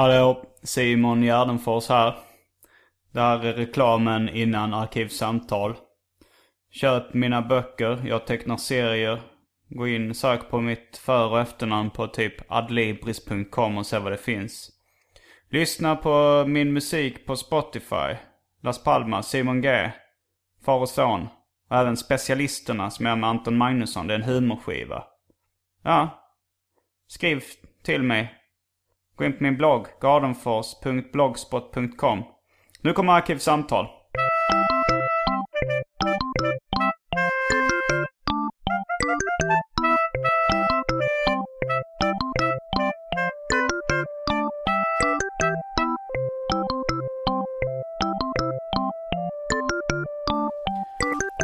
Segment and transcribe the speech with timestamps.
[0.00, 2.14] Hallå, Simon Gärdenfors här.
[3.12, 5.76] Det här är reklamen innan Arkivsamtal.
[6.70, 9.22] Köp mina böcker, jag tecknar serier.
[9.68, 14.18] Gå in, sök på mitt för och efternamn på typ adlibris.com och se vad det
[14.18, 14.70] finns.
[15.50, 18.16] Lyssna på min musik på Spotify.
[18.62, 19.90] Las Palmas, Simon G.
[20.64, 21.28] Far och son.
[21.70, 24.06] Och även Specialisterna som jag är med Anton Magnusson.
[24.06, 25.04] Det är en humorskiva.
[25.82, 26.24] Ja.
[27.08, 27.42] Skriv
[27.82, 28.39] till mig.
[29.20, 32.22] Gå in på min blogg, gardenfors.blogspot.com.
[32.80, 33.86] Nu kommer Arkivsamtal.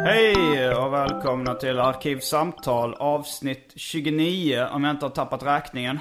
[0.03, 5.99] Hej och välkomna till Arkivsamtal avsnitt 29 om jag inte har tappat räkningen.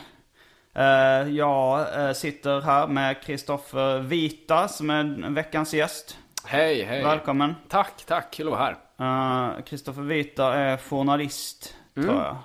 [0.77, 6.19] Eh, jag eh, sitter här med Kristoffer Vita som är veckans gäst.
[6.45, 7.03] Hej, hej.
[7.05, 7.55] Välkommen.
[7.69, 8.31] Tack, tack.
[8.33, 9.57] Kul att vara här.
[9.59, 12.09] Eh, Kristoffer Vita är journalist, Mm.
[12.09, 12.37] tror jag.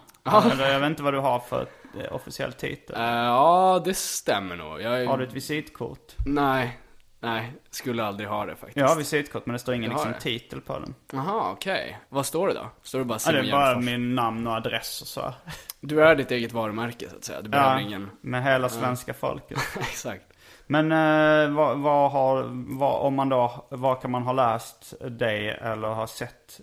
[0.51, 1.65] Eller jag vet inte vad du har för
[1.99, 2.95] eh, officiell titel.
[2.95, 4.81] Eh, ja, det stämmer nog.
[4.81, 5.05] Jag.
[5.07, 6.15] Har du ett visitkort?
[6.25, 6.79] Nej,
[7.21, 7.53] nej.
[7.69, 8.77] Skulle aldrig ha det faktiskt.
[8.77, 10.39] Jag har visitkort men det står ingen Jag har liksom, det.
[10.39, 10.95] titel på den.
[11.11, 11.99] Jaha, okej.
[12.09, 12.69] Vad står det då?
[12.83, 13.85] Står det bara Ja, det Simon är bara Gärdenfors?
[13.85, 15.33] min namn och adress och så.
[15.79, 17.41] Du är ditt eget varumärke så att säga.
[17.41, 18.09] Du behöver Ja, ingen...
[18.21, 19.57] med hela svenska folket.
[19.79, 20.23] Exakt.
[20.67, 22.43] Men eh, vad, vad har,
[22.77, 26.59] vad, om man då, vad kan man ha läst dig eller ha sett,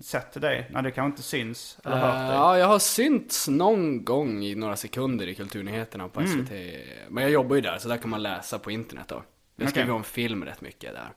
[0.00, 0.70] sett dig?
[0.70, 2.34] Nej det kanske inte syns eller hört Eh, dig.
[2.36, 6.32] ja, jag har synts någon gång i några sekunder i Kulturnyheterna på Mm.
[6.32, 6.52] SVT.
[7.08, 9.22] Men jag jobbar ju där, så där kan man läsa på internet då.
[9.58, 9.62] Jag.
[9.62, 9.70] Mm.
[9.70, 11.12] skriver om film rätt mycket där.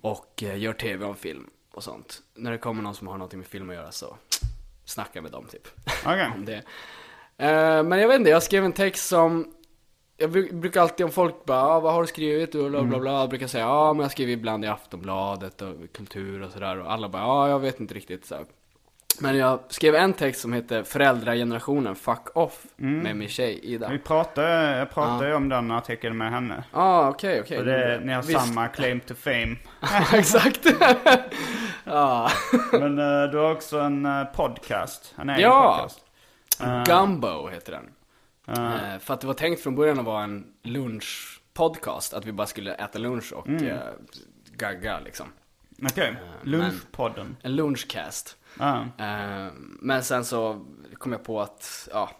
[0.00, 2.22] Och eh, gör tv om film och sånt.
[2.34, 4.16] När det kommer någon som har någonting med film att göra så
[4.84, 5.68] snackar med dem typ.
[6.06, 6.30] Okej.
[6.34, 6.62] om det.
[7.36, 9.54] Eh, men jag vet inte, jag skrev en text som
[10.16, 12.54] jag bru- brukar alltid om folk bara ah, vad har du skrivit?
[12.54, 13.20] Och bla bla bla.
[13.20, 16.78] Jag brukar säga ja men jag skriver ibland i Aftonbladet och kultur och sådär.
[16.80, 18.44] Och alla bara ja jag vet inte riktigt så.
[19.22, 23.88] Men jag skrev en text som heter Föräldragenerationen Fuck Off med min tjej Ida.
[23.88, 26.64] Vi pratade, jag pratade ju om den artikeln med henne.
[26.72, 27.58] Ja ah, okej okej.
[27.58, 28.40] Så det, ni har Visst.
[28.46, 29.56] samma claim to fame.
[30.12, 30.66] Exakt.
[31.84, 32.30] ja.
[32.72, 35.14] Men eh, du har också en eh, podcast.
[35.18, 35.76] En egen Ja.
[35.76, 36.04] podcast.
[36.88, 37.88] Gumbo heter den.
[38.56, 42.14] Eh, för att det var tänkt från början att vara en lunchpodcast.
[42.14, 43.66] Att vi bara skulle äta lunch och Mm.
[43.68, 43.76] eh,
[44.56, 45.26] gagga liksom.
[45.82, 46.14] Okej.
[46.42, 47.36] Lunchpodden.
[47.42, 48.36] En lunchcast.
[48.58, 48.80] Ja.
[48.98, 52.10] Eh, men sen så kom jag på att, ja,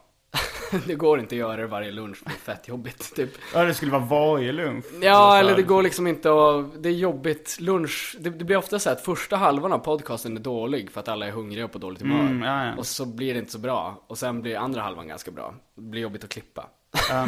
[0.86, 3.30] det går inte att göra det varje lunch, det är fett jobbigt typ.
[3.54, 4.84] ja, det skulle vara varje lunch.
[5.02, 7.56] Ja, så eller det går liksom inte att, det är jobbigt.
[7.60, 11.08] Lunch, det, det blir ofta så att första halvan av podcasten är dålig för att
[11.08, 12.20] alla är hungriga och på dåligt humör.
[12.20, 12.76] Mm, ja, ja.
[12.76, 14.04] Och så blir det inte så bra.
[14.06, 15.54] Och sen blir andra halvan ganska bra.
[15.74, 16.66] Det blir jobbigt att klippa.
[17.10, 17.26] Ja.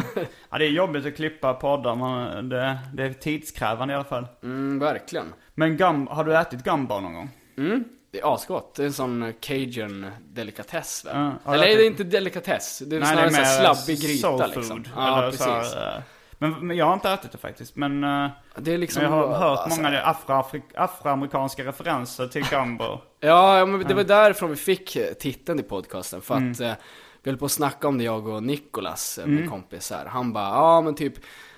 [0.51, 1.97] ja, det är jobbigt att klippa poddar.
[1.97, 4.27] Man, det, det är tidskrävande i alla fall.
[4.43, 5.27] Mm, verkligen.
[5.55, 7.31] Men gum, har du ätit gumbar någon gång?
[7.57, 8.75] Mm, det är asgott.
[8.75, 11.17] Det är en sån eh, cajun delikatess väl?
[11.17, 12.83] Ja, har Eller är det inte delikatess?
[12.87, 14.65] Det är Nej, snarare det är en slabbig gryta soul liksom.
[14.85, 15.47] food, Ja, eller precis.
[15.47, 16.03] här, eh,
[16.39, 17.77] men, men jag har inte ätit det faktiskt.
[17.77, 19.03] Men eh, Det är liksom...
[19.03, 22.85] jag har hört alltså- många afro, afroamerikanska referenser till gumbo.
[23.21, 26.21] Ja, ja, men det var därifrån vi fick titeln till podcasten.
[26.23, 26.77] För att Mm.
[27.23, 30.07] vi höll på att snacka om det, jag och Nicolas, min kompis här.
[30.07, 31.15] Han bara, ja men typ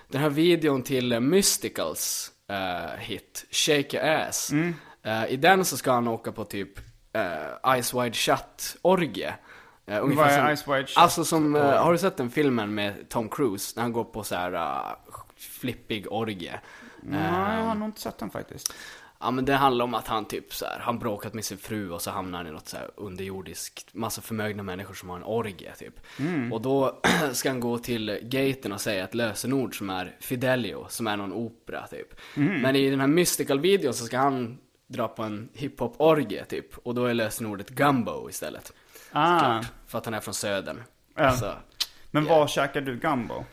[0.08, 4.52] den här videon till Mysticals eh, hit, Shake Your Ass.
[4.52, 4.74] Mm.
[5.04, 6.78] Eh, I den så ska han åka på typ
[7.12, 9.34] eh, Ice Wide Shut-orgie.
[9.86, 10.96] Eh, ungefär Vad är som- Ice Wide Shut?
[10.98, 13.72] Alltså som, eh, har du sett den filmen med Tom Cruise?
[13.76, 14.96] När han går på så här uh,
[15.36, 16.60] flippig orgie.
[17.02, 18.74] Nej, jag har nog inte sett den faktiskt.
[19.20, 21.90] Ja men det handlar om att han typ så här, han bråkat med sin fru
[21.90, 25.22] och så hamnar han i något så här underjordiskt, massa förmögna människor som har en
[25.24, 25.94] orgie typ.
[26.52, 27.00] Och då
[27.32, 31.32] ska han gå till gaten och säga ett lösenord som är Fidelio, som är någon
[31.32, 32.20] opera typ.
[32.34, 34.58] Men i den här mystical-videon så ska han
[34.96, 36.78] dra på en hiphop-orgie typ.
[36.78, 38.72] Och då är lösenordet gumbo istället.
[39.12, 39.38] Ah.
[39.38, 40.82] Klart, för att han är från södern.
[41.16, 41.32] Ja.
[41.32, 41.52] Så,
[42.10, 43.44] Men var käkar du gumbo?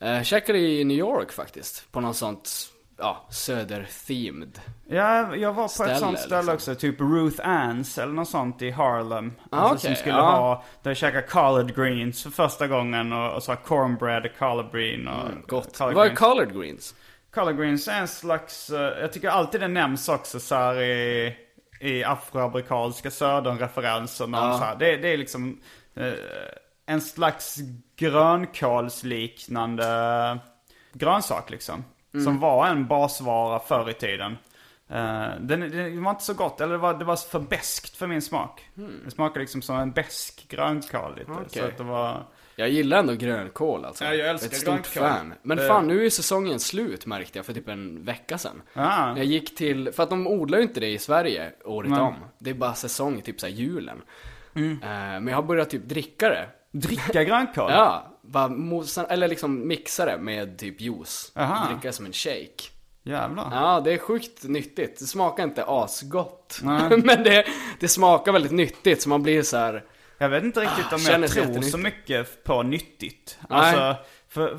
[0.00, 2.50] eh, checkade i New York faktiskt, på något sånt,
[2.98, 4.60] ja, söder-themed.
[4.88, 6.54] Ja, jag var på Ställe, ett sånt ställe liksom.
[6.54, 6.74] också.
[6.74, 9.32] Typ Ruth Ann's eller något sånt i Harlem.
[9.50, 10.36] Ah, alltså, okej, som skulle ja.
[10.36, 15.08] ha, där käkade collard greens för första gången och, och så cornbread och collard green
[15.08, 15.78] och Mm, Gott.
[15.78, 16.94] collard Vad är collard greens?
[17.34, 21.36] Collard greens är en slags, eh, jag tycker alltid det nämns också så här i,
[21.80, 24.24] i afroamerikanska södern-referenser.
[24.26, 25.60] så här- Det, det är liksom
[25.94, 26.12] eh,
[26.86, 27.56] en slags
[27.96, 30.38] grönkålsliknande
[30.92, 31.84] grönsak liksom.
[32.24, 34.38] Som var en basvara förr i tiden.
[34.88, 38.06] Eh, den, den var inte så gott, eller det var, det var för beskt för
[38.06, 38.68] min smak.
[39.04, 41.26] Det smakade liksom som en besk grönkål lite.
[41.32, 41.62] Så Okej.
[41.62, 42.22] att det var...
[42.56, 44.04] Jag gillar ändå grönkål alltså.
[44.04, 45.02] Ja, jag älskar Ett stort grönkål.
[45.18, 45.34] fan.
[45.42, 48.62] Men Det- fan, nu är säsongen slut märkte jag för typ en vecka sedan.
[48.74, 49.16] Ah.
[49.16, 52.00] Jag gick till, för att de odlar ju inte det i Sverige året Nej.
[52.00, 52.14] om.
[52.38, 54.02] Det är bara säsong, typ såhär julen.
[54.54, 54.72] Mm.
[54.82, 56.46] Eh, men jag har börjat typ dricka det.
[56.72, 57.70] Dricka grönkål?
[57.70, 61.32] Ja, bara mosa, eller liksom mixa det med typ juice.
[61.36, 61.68] Aha.
[61.72, 62.62] Dricka som en shake.
[63.04, 63.48] Jävlar.
[63.52, 64.98] Ja, det är sjukt nyttigt.
[64.98, 66.60] Det smakar inte asgott.
[67.04, 67.44] Men det,
[67.80, 69.84] det smakar väldigt nyttigt så man blir så här.
[70.18, 73.38] Jag vet inte riktigt om känner jag tror så mycket på nyttigt.
[73.48, 73.58] Nej.
[73.60, 74.58] Alltså, för,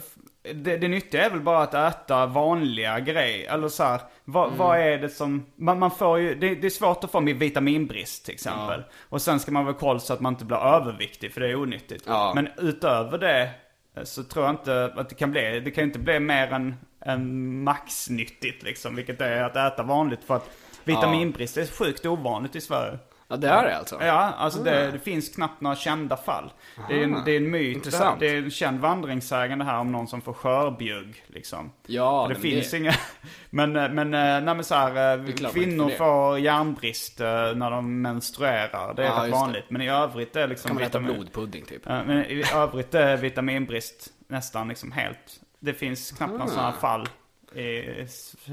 [0.54, 3.54] det, det nyttiga är väl bara att äta vanliga grejer.
[3.54, 4.58] Eller så här, vad, Mm.
[4.58, 7.36] vad är det som, man, man får ju, det, det är svårt att få med
[7.36, 8.84] vitaminbrist till exempel.
[9.10, 11.56] Och sen ska man väl kolla så att man inte blir överviktig för det är
[11.62, 12.04] onyttigt.
[12.08, 12.32] Ja.
[12.36, 13.50] Men utöver det
[13.96, 16.76] eh, så tror jag inte att det kan bli, det kan inte bli mer än,
[17.06, 18.96] än maxnyttigt liksom.
[18.96, 20.50] Vilket är att äta vanligt för att
[20.84, 23.00] vitaminbrist är sjukt ovanligt i Sverige.
[23.34, 23.98] Ja, det är det alltså.
[24.02, 26.52] Ja, alltså det, det finns knappt några kända fall.
[26.90, 27.76] Det är en, det är en myt.
[27.76, 28.20] Intressant.
[28.20, 31.72] Det är en känd vandringssägen det här om någon som får skörbjugg liksom.
[31.88, 32.94] Ja, det finns det- inga...
[33.50, 38.94] Men, eh, men, eh, nej men så här, eh, kvinnor får järnbrist när de menstruerar.
[38.94, 39.32] Det är Ja, rätt just det.
[39.40, 39.66] vanligt.
[39.70, 41.86] Men i övrigt är liksom Kan man äta vitamin- blodpudding typ?
[41.86, 45.40] Men i övrigt är vitaminbrist nästan liksom helt.
[45.60, 46.48] Det finns knappt några Ah.
[46.48, 47.08] sådana fall
[47.56, 47.84] i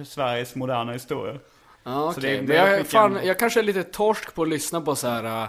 [0.04, 1.38] Sveriges moderna historia.
[1.82, 2.36] Ja, Så okej.
[2.38, 5.08] det- det jag, fick fan, jag kanske är lite torsk på att lyssna på så
[5.08, 5.48] här.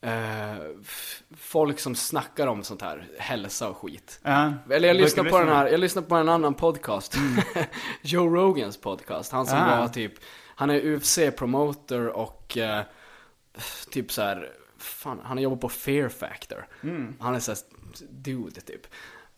[0.00, 0.56] eh,
[1.36, 4.20] folk som snackar om sånt här, hälsa och skit.
[4.22, 4.52] Ja.
[4.70, 7.16] Eller jag lyssnar på den här, jag lyssnar på en annan podcast.
[8.02, 9.32] Joe Rogans podcast.
[9.32, 9.80] Han som Ah.
[9.80, 10.12] var typ,
[10.56, 12.82] han är UFC-promoter och eh,
[13.90, 16.66] typ så här, fan, han jobbar på Fear Factor.
[17.20, 17.58] Han är såhär
[18.10, 18.86] dude typ.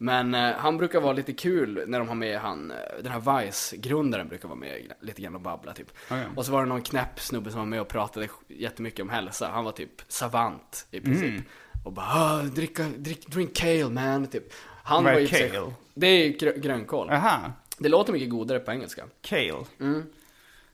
[0.00, 3.42] Men eh, han brukar vara lite kul när de har med han, eh, den här
[3.42, 5.90] Vice-grundaren brukar vara med lite grann och babbla typ.
[6.10, 6.24] Okej.
[6.36, 9.50] Och så var det någon knäpp snubbe som var med och pratade jättemycket om hälsa.
[9.52, 11.44] Han var typ savant i princip.
[11.84, 14.44] Och bara ah, dricka, drick, drink kale man, typ.
[14.82, 15.72] Han Vad är för sig- kale?
[15.94, 17.10] Det är grö- grönkål.
[17.10, 17.52] Aha.
[17.78, 19.04] Det låter mycket godare på engelska.
[19.20, 19.64] Kale.
[19.80, 19.98] Mm.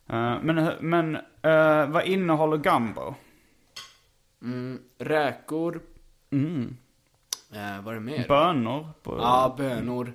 [0.09, 3.15] Eh, men men eh, vad innehåller gumbo?
[4.43, 5.81] Mm, räkor.
[7.55, 8.29] Eh, vad är det mer?
[8.29, 8.89] Bönor?
[9.03, 10.13] På, Ja, bönor.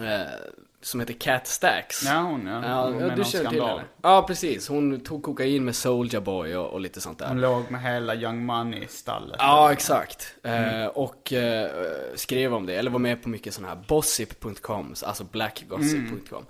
[0.00, 0.50] Eh,
[0.82, 2.04] som heter Cat Stacks.
[2.04, 2.62] Ja, hon ja.
[2.68, 3.68] Ja, Hon med du känner till skandal.
[3.78, 3.88] henne?
[4.02, 4.68] Ja, precis.
[4.68, 7.28] Hon tog kokain med Soulja Boy och, och lite sånt där.
[7.28, 9.36] Hon låg med hela Young Money-stallet.
[9.38, 10.34] Ja, exakt.
[10.42, 10.82] Mm.
[10.82, 11.70] Eh, och eh,
[12.14, 16.44] skrev om det, eller var med på mycket sådana här bossip.com, alltså blackgossip.com.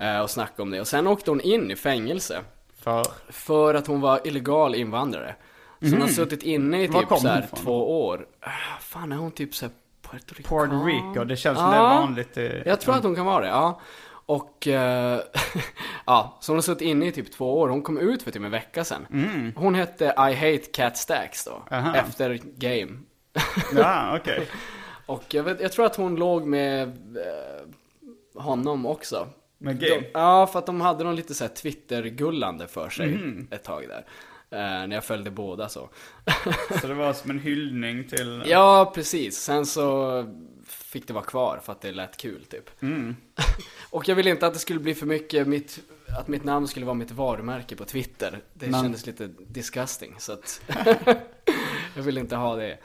[0.00, 0.16] Mm.
[0.16, 0.80] Eh, och snackade om det.
[0.80, 2.40] Och sen åkte hon in i fängelse.
[2.80, 3.06] För?
[3.28, 5.34] För att hon var illegal invandrare.
[5.80, 8.26] Så hon har suttit inne i typ så här två år.
[8.40, 9.72] Ah, fan, är hon typ så här
[10.12, 10.68] Puerto Rican?
[10.68, 12.36] Puerto Rico, det känns det är vanligt.
[12.66, 13.80] Jag tror att hon kan vara det, ja.
[14.26, 15.20] Och, eh,
[16.06, 17.68] ja, så hon har suttit inne i typ två år.
[17.68, 19.52] Hon kom ut för typ en vecka sedan.
[19.56, 21.84] Hon hette I Hate Cat Stacks då, Mm.
[21.84, 21.96] Aha.
[21.96, 22.98] efter Game.
[23.76, 24.48] Ja, okej.
[25.06, 29.28] Och jag, vet, jag tror att hon låg med eh, honom också.
[29.58, 30.00] Med Game?
[30.00, 33.48] De, ja, för att de hade någon lite så här Twitter-gullande för sig Mhm.
[33.50, 34.04] ett tag där.
[34.52, 35.88] Eh, när jag följde båda så.
[36.80, 38.42] Så det var som en hyllning till...
[38.46, 39.38] ja, precis.
[39.38, 40.24] Sen så
[40.66, 42.82] fick det vara kvar för att det lät kul typ.
[42.82, 43.16] Mm.
[43.90, 45.78] Och jag ville inte att det skulle bli för mycket mitt,
[46.18, 48.40] att mitt namn skulle vara mitt varumärke på Twitter.
[48.54, 48.82] Det Nej.
[48.82, 50.60] kändes lite disgusting så att
[51.96, 52.78] jag vill inte ha det.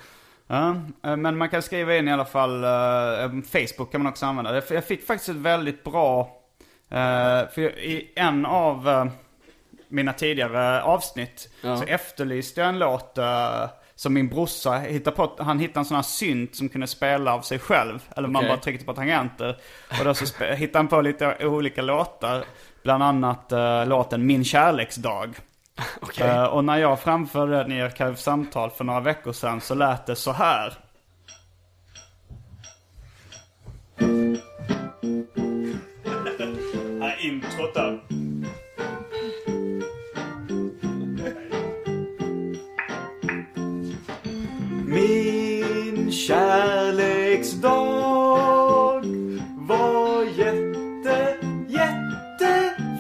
[0.48, 4.26] Ja, eh, men man kan skriva in i alla fall, eh, Facebook kan man också
[4.26, 4.64] använda.
[4.70, 6.34] Jag- fick faktiskt ett väldigt bra,
[7.54, 9.10] för i en av
[9.90, 11.78] mina tidigare avsnitt Ja.
[11.78, 13.66] så efterlyste jag en låt eh,
[13.96, 15.36] som min brorsa hittade på.
[15.40, 18.00] Han hittade en sån här synt som kunde spela av sig själv.
[18.16, 19.58] Eller man bara tryckte på tangenter.
[20.00, 22.44] Och då så hittade han på lite olika låtar.
[22.84, 25.36] Bland annat eh, låten Min kärleksdag.
[26.02, 26.28] Okej.
[26.28, 30.16] Eh, och när jag framförde den i Arkivsamtal för några veckor sedan så lät det
[30.16, 30.74] så här.
[37.02, 38.17] Här introt där.
[47.62, 49.04] Kärleksdag
[49.68, 51.38] var jätte,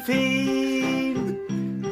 [0.07, 1.37] jättefin.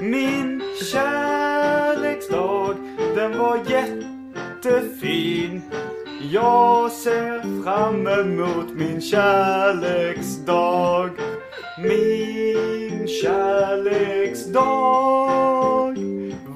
[0.01, 2.75] Min kärleksdag,
[3.15, 5.61] den var jättefin.
[6.31, 11.09] Jag ser fram emot min kärleksdag.
[11.83, 14.65] Min kärleksdag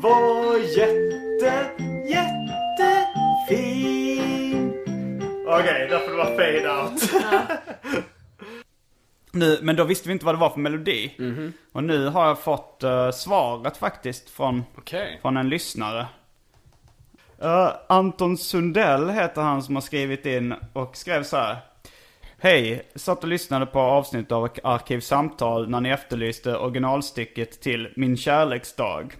[0.01, 0.48] var
[6.39, 7.11] fade out.
[9.31, 11.15] nu, men då visste vi inte vad det var för melodi.
[11.71, 15.19] Och nu har jag fått eh, svaret faktiskt från, Okej.
[15.21, 16.05] från en lyssnare.
[17.41, 21.57] Eh, Anton Sundell heter han som har skrivit in och skrev så här.
[22.41, 29.15] Hej, satt och lyssnade på avsnitt av Arkivsamtal när ni efterlyste originalstycket till Min kärleksdag.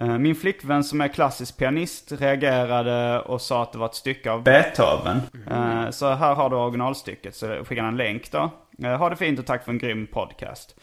[0.00, 4.30] Eh, Min flickvän som är klassisk pianist reagerade och sa att det var ett stycke
[4.32, 5.20] av Beethoven.
[5.50, 8.50] Eh, Så här har du originalstycket, så skickar en länk då.
[8.82, 10.74] Eh, Ha det fint och tack för en grym podcast.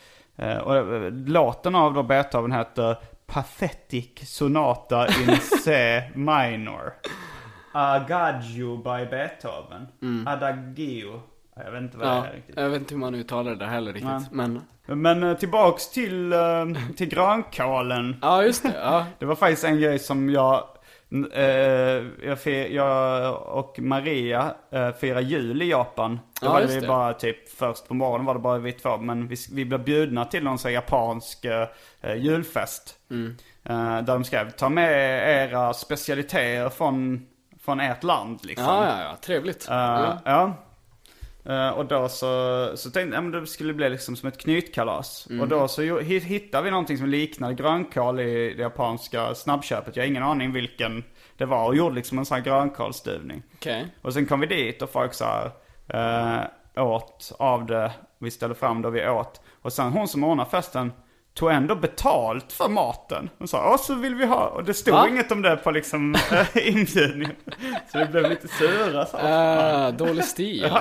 [0.64, 6.94] Och låten av då Beethoven heter Pathetic Sonata in C minor.
[7.72, 9.88] Adagio by Beethoven.
[10.28, 11.22] Adagio.
[11.64, 12.56] Jag vet inte vad Ja, det är riktigt.
[12.58, 14.10] jag vet inte hur man uttalar det heller riktigt.
[14.12, 14.22] Nej.
[14.32, 16.66] Men, Men eh, tillbaks till, eh,
[16.98, 18.16] till grönkålen.
[18.22, 18.74] ja just det.
[18.82, 19.06] Ja.
[19.20, 20.64] Det var faktiskt en grej som jag,
[21.34, 26.20] eh, jag, och Maria eh, firar jul i Japan.
[26.42, 28.98] Då Ja, var just det bara typ, först på morgonen var det bara vi två.
[28.98, 32.96] Men vi, vi blev bjudna till någon sån japansk eh, julfest.
[33.10, 33.36] Mm.
[33.64, 34.92] Eh, där de skrev, ta med
[35.50, 37.26] era specialiteter från,
[37.66, 38.66] från ert land liksom.
[38.66, 39.18] Ja, ja, ja.
[39.22, 39.70] Trevligt.
[39.70, 40.20] Eh, ja.
[40.26, 40.54] ja.
[41.46, 45.28] Eh, och då så, så tänkte jag det skulle bli liksom som ett knytkalas.
[45.30, 45.42] Mm.
[45.42, 49.96] Och då så hittade vi någonting som liknade grönkål i det japanska snabbköpet.
[49.96, 51.04] Jag har ingen aning vilken
[51.38, 51.68] det var.
[51.68, 53.44] Och gjorde liksom en sån här grönkålsstuvning.
[53.56, 53.88] Okej.
[54.02, 55.52] Och sen kom vi dit och folk så här,
[55.88, 57.92] eh, åt av det.
[58.20, 59.42] Vi ställde fram det och vi åt.
[59.62, 60.92] Och sen hon som ordnade festen
[61.36, 63.30] tog ändå betalt för maten.
[63.38, 64.46] Hon sa, ja så vill vi ha.
[64.48, 65.08] Och det stod Va?
[65.10, 67.36] inget om det på liksom eh, inbjudningen.
[67.92, 69.06] Så det blev lite sura.
[69.06, 69.18] Så.
[69.18, 70.72] Uh, dålig stil.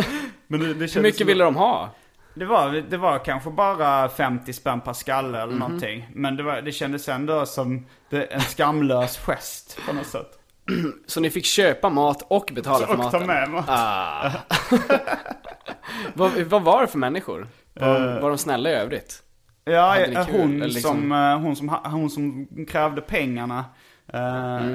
[0.46, 1.90] Men det, det Hur mycket som- ville de ha?
[2.34, 5.58] Det var, det var kanske bara 50 spänn per skalle eller Mhm.
[5.58, 6.08] någonting.
[6.14, 10.38] Men det, var, det kändes ändå som det, en skamlös gest på något sätt.
[11.06, 13.26] Så ni fick köpa mat och betala för Och ta maten?
[13.26, 13.64] med mat.
[13.68, 14.30] Ah.
[16.14, 17.48] vad, vad var det för människor?
[17.74, 18.20] Var, Eh.
[18.22, 19.22] var de snälla i övrigt?
[19.70, 19.96] Ja,
[20.30, 23.64] hon, liksom- som, eh, hon, som, hon som krävde pengarna.
[24.12, 24.20] eh,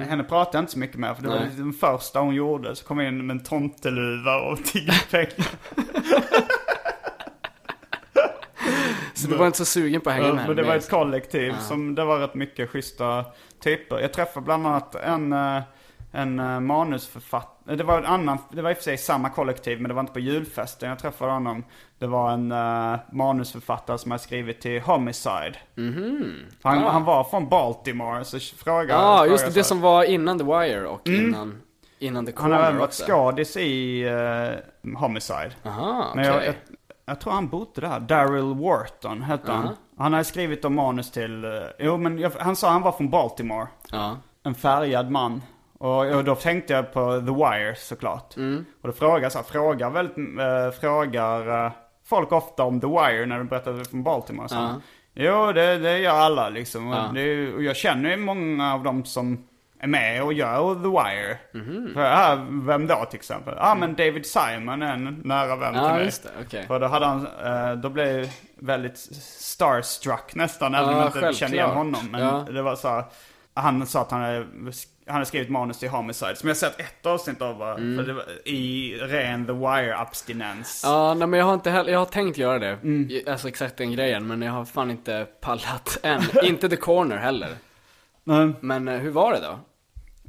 [0.08, 1.48] Henne pratade jag inte så mycket med för det var Mm.
[1.48, 1.58] Nej.
[1.58, 2.76] den första hon gjorde.
[2.76, 5.48] Så kom jag in med en tomteluva och tiggde pengar.
[9.14, 10.90] Så du var inte så sugen på att hänga Ja, med men det var ett
[10.90, 13.26] kollektiv som det var rätt mycket schyssta
[13.64, 14.00] typer.
[14.00, 15.62] Jag träffade bland annat en, eh,
[16.12, 17.76] en uh, manusförfattare.
[17.76, 20.02] Det var en annan, det var i och för sig samma kollektiv men det var
[20.02, 21.64] inte på julfesten jag träffade honom.
[22.00, 25.58] Det var en uh, manusförfattare som hade skrivit till Homicide.
[26.62, 30.40] Han, han var från Baltimore så frågade Ja, ah, just det, det som var innan
[30.40, 31.62] The Wire och innan,
[32.00, 34.04] innan The Han har Corner även varit skadis i
[34.84, 35.52] uh, Homicide.
[35.66, 36.56] Aha, Men jag, jag,
[37.06, 38.00] jag tror han bodde där.
[38.00, 39.70] Daryl Wharton hette han.
[39.98, 43.10] Han hade skrivit om manus till, eh, jo men jag, han sa han var från
[43.10, 43.68] Baltimore.
[43.92, 44.18] Ja.
[44.44, 45.42] En färgad man.
[45.82, 48.36] Och, och då tänkte jag på The Wire såklart.
[48.82, 51.72] Och då frågar så här, frågar väldigt, eh, frågar eh,
[52.06, 54.50] folk ofta om The Wire när de berättar att de är från Baltimore.
[54.50, 54.56] Så.
[54.56, 54.82] Ja.
[55.14, 56.88] Jo, det, det gör alla liksom.
[56.88, 57.12] Och Ja.
[57.14, 59.44] Det, och jag känner ju många av dem som
[59.80, 61.38] är med och gör The Wire.
[61.54, 61.94] Mhm.
[61.94, 63.54] För, ah, vem då till exempel?
[63.58, 66.06] Ja ah, men David Simon är en nära vän till Ja, mig.
[66.06, 66.66] just det, okej.
[66.68, 71.34] För då hade han, eh, då blev jag väldigt starstruck nästan, även om jag inte
[71.34, 72.08] kände igen honom.
[72.12, 72.46] Men Ja.
[72.52, 73.04] det var så här,
[73.54, 74.46] han sa att han hade,
[75.06, 78.14] han hade skrivit manus till Homicide, som jag sett ett avsnitt av, bara, för det
[78.14, 80.86] var i ren The Wire-abstinens.
[80.86, 80.96] Mm.
[80.96, 82.78] Ja, nej men jag har inte heller, jag har tänkt göra det.
[82.84, 83.10] Mm.
[83.28, 86.22] Alltså exakt den grejen, men jag har fan inte pallat än.
[86.44, 87.50] inte The Corner heller.
[88.24, 89.60] Men, Men eh, hur var det då?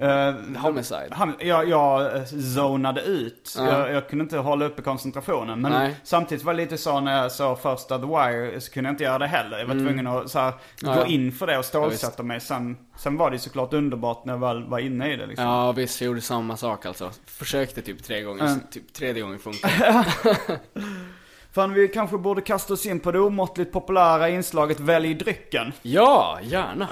[0.01, 1.09] Eh, Homicide?
[1.11, 3.55] han, jag, jag eh, zonade ut.
[3.59, 3.65] Ja.
[3.79, 5.61] Jag, jag kunde inte hålla uppe koncentrationen.
[5.61, 5.97] Men Nej.
[6.05, 9.05] samtidigt var det lite så när jag såg första The Wire så kunde jag inte
[9.05, 9.59] göra det heller.
[9.59, 10.59] Jag var tvungen att så här, Mm.
[10.81, 11.07] Ja, gå ja.
[11.07, 12.41] in för det och Ja, stålsätta mig.
[12.41, 15.27] Sen, sen var det såklart underbart när jag väl var inne i det.
[15.27, 15.47] Liksom.
[15.47, 17.11] Ja, visst, jag gjorde samma sak alltså.
[17.27, 18.61] Försökte typ tre gånger, Mm.
[18.71, 20.05] typ tredje gången funkade.
[21.55, 25.73] Fan, vi kanske borde kasta oss in på det omåttligt populära inslaget Välj drycken.
[25.83, 26.89] ja, gärna.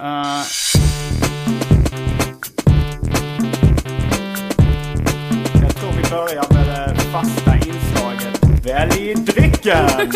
[6.13, 9.87] Eh, jag börjar med det fasta inslaget Välj drycken!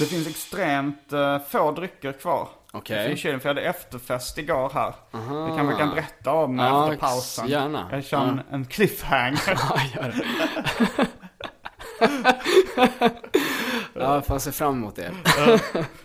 [0.00, 2.48] det finns extremt uh, få drycker kvar.
[2.72, 3.12] Okej.
[3.12, 4.94] I kylen, för jag hade efterfest igår här.
[5.50, 7.48] Det kan vi kan berätta om Ja, efter pausen.
[7.48, 7.88] gärna.
[7.92, 9.40] Jag kör en, en cliffhanger.
[9.46, 10.24] Ja, gör det.
[13.94, 15.10] ja, jag får se fram emot det.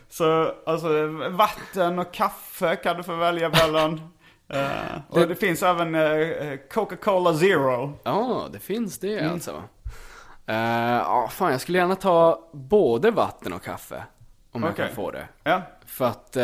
[0.09, 4.11] Så alltså vatten och kaffe kan du få välja mellan.
[4.53, 7.93] Eh, och det, finns även eh, Coca-Cola Zero.
[8.03, 9.31] Ja, det finns det Mm.
[9.33, 9.63] alltså.
[10.47, 10.55] Eh,
[10.97, 14.03] Ja, fan jag skulle gärna ta både vatten och kaffe.
[14.51, 14.85] Om jag Okej.
[14.85, 15.27] kan få det.
[15.43, 16.37] Ja, För att,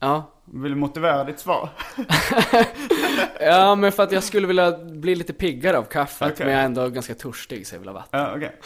[0.00, 0.22] ja.
[0.44, 1.68] vill du motivera ditt svar?
[3.40, 6.32] Ja, men för att jag skulle vilja bli lite piggare av kaffet.
[6.32, 6.46] Okej.
[6.46, 8.20] Men jag är ändå ganska törstig så jag vill ha vatten.
[8.20, 8.56] Ja, okej.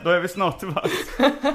[0.04, 0.88] Då är vi snart tillbaka.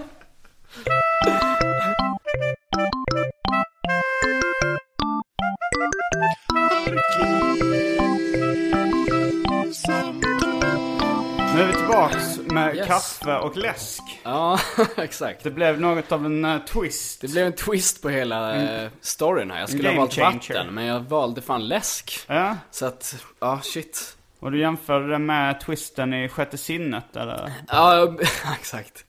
[11.55, 12.87] Nu är vi tillbaks med Yes.
[12.87, 14.01] kaffe och läsk.
[14.23, 14.59] Ja,
[14.97, 15.43] exakt.
[15.43, 17.21] Det blev något av en eh, twist.
[17.21, 19.59] Det blev en twist på hela eh, storyn här.
[19.59, 20.31] Jag skulle ha game valt changer.
[20.33, 22.19] vatten, men jag valde fan läsk.
[22.27, 24.17] Ja, Så att, ja shit.
[24.39, 27.51] och du jämförde det med twisten i Sjätte sinnet eller?
[27.67, 28.13] Ja,
[28.59, 29.03] exakt.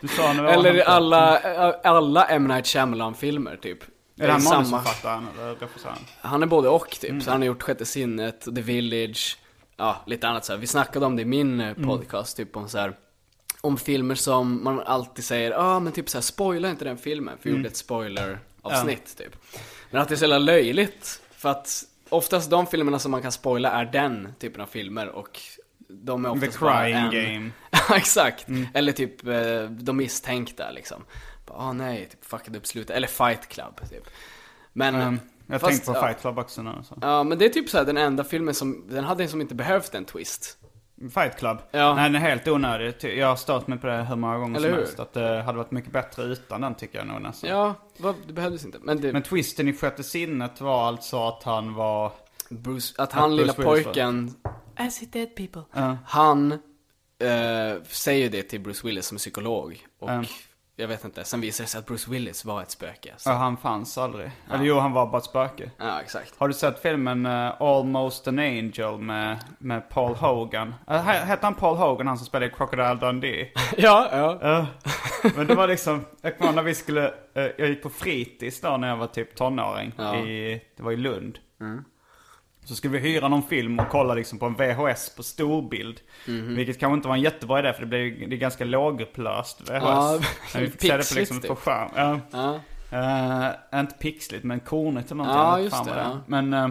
[0.00, 1.38] Du sa när vi var Eller alla,
[1.84, 2.44] alla M.
[2.46, 3.78] Night Shyamalan-filmer typ.
[4.20, 5.96] Är det han Samma- manusförfattaren eller regissören?
[6.20, 7.10] Han är både och typ.
[7.10, 7.20] Mm.
[7.20, 9.38] Så han har gjort Sjätte sinnet, The Village,
[9.76, 10.60] ja lite annat så här.
[10.60, 11.86] Vi snackade om det i min eh, Mm.
[11.88, 12.96] podcast, typ om så här.
[13.60, 16.98] Om filmer som man alltid säger, ja ah, men typ så här, spoila inte den
[16.98, 17.60] filmen, för vi Mm.
[17.60, 19.36] gjorde ett spoiler-avsnitt typ.
[19.90, 23.32] Men att det är så jävla löjligt, för att oftast de filmerna som man kan
[23.32, 25.40] spoila är den typen av filmer och
[25.88, 27.10] de är The oftast bara crying en...
[27.10, 27.50] game.
[27.88, 28.48] Ja, exakt.
[28.48, 28.66] Mm.
[28.74, 31.02] Eller typ eh, de misstänkta liksom.
[31.54, 32.96] Ah nej, typ fuckade upp slutet.
[32.96, 34.04] Eller Fight Club typ.
[34.72, 34.94] Men...
[34.94, 35.20] Mm.
[35.48, 36.70] Jag fast, tänkte på ja, Fight Club också nu.
[36.84, 36.98] Så.
[37.00, 39.54] Ja, men det är typ så här den enda filmen som, den hade som inte
[39.54, 40.58] behövt en twist.
[41.14, 41.58] Fight Club?
[41.70, 41.94] Ja.
[41.94, 43.18] Nej, den är helt onödig.
[43.18, 44.84] Jag har stört mig på det hur många gånger Eller som hur?
[44.84, 45.00] helst.
[45.00, 47.50] Att det hade varit mycket bättre utan den tycker jag nog nästan.
[47.50, 48.78] Ja, vad, det behövdes inte.
[48.82, 52.12] Men det, Men twisten i Sjätte sinnet var alltså att han var...
[52.48, 54.34] Bruce, att han Att lilla Bruce pojken,
[54.86, 55.62] I see dead people.
[55.72, 55.96] Ja.
[56.06, 56.52] Han
[57.18, 59.86] eh, säger det till Bruce Willis som är psykolog.
[59.98, 60.24] Och Ja.
[60.78, 63.14] Jag vet inte, sen visar det sig att Bruce Willis var ett spöke.
[63.16, 63.30] Så.
[63.30, 64.30] Ja, han fanns aldrig.
[64.52, 65.70] Eller jo, han var bara ett spöke.
[65.78, 66.34] Ja, exakt.
[66.38, 70.74] Har du sett filmen eh, Almost an Angel med, med Paul Hogan?
[70.90, 73.52] Uh, hette han Paul Hogan, han som spelade Crocodile Dundee?
[73.76, 74.38] Ja, ja.
[74.42, 74.66] Ja.
[75.36, 78.76] Men det var liksom, jag kommer när vi skulle, eh, jag gick på fritids då
[78.76, 79.92] när jag var typ tonåring.
[79.96, 80.16] Ja.
[80.16, 81.38] I, det var i Lund.
[82.66, 86.00] Så skulle vi hyra någon film och kolla liksom på en VHS på storbild.
[86.26, 89.68] Vilket kanske inte var en jättebra idé för det blev det är ganska lågupplöst VHS.
[89.70, 90.18] Ja,
[90.54, 91.90] Men vi fick se det på, liksom, på skärm.
[91.96, 92.20] Ja.
[92.30, 92.60] ja.
[92.90, 95.42] Eh, inte pixligt men kornigt eller någonting.
[95.42, 96.18] Ja, just det, ja.
[96.26, 96.68] Men, eh,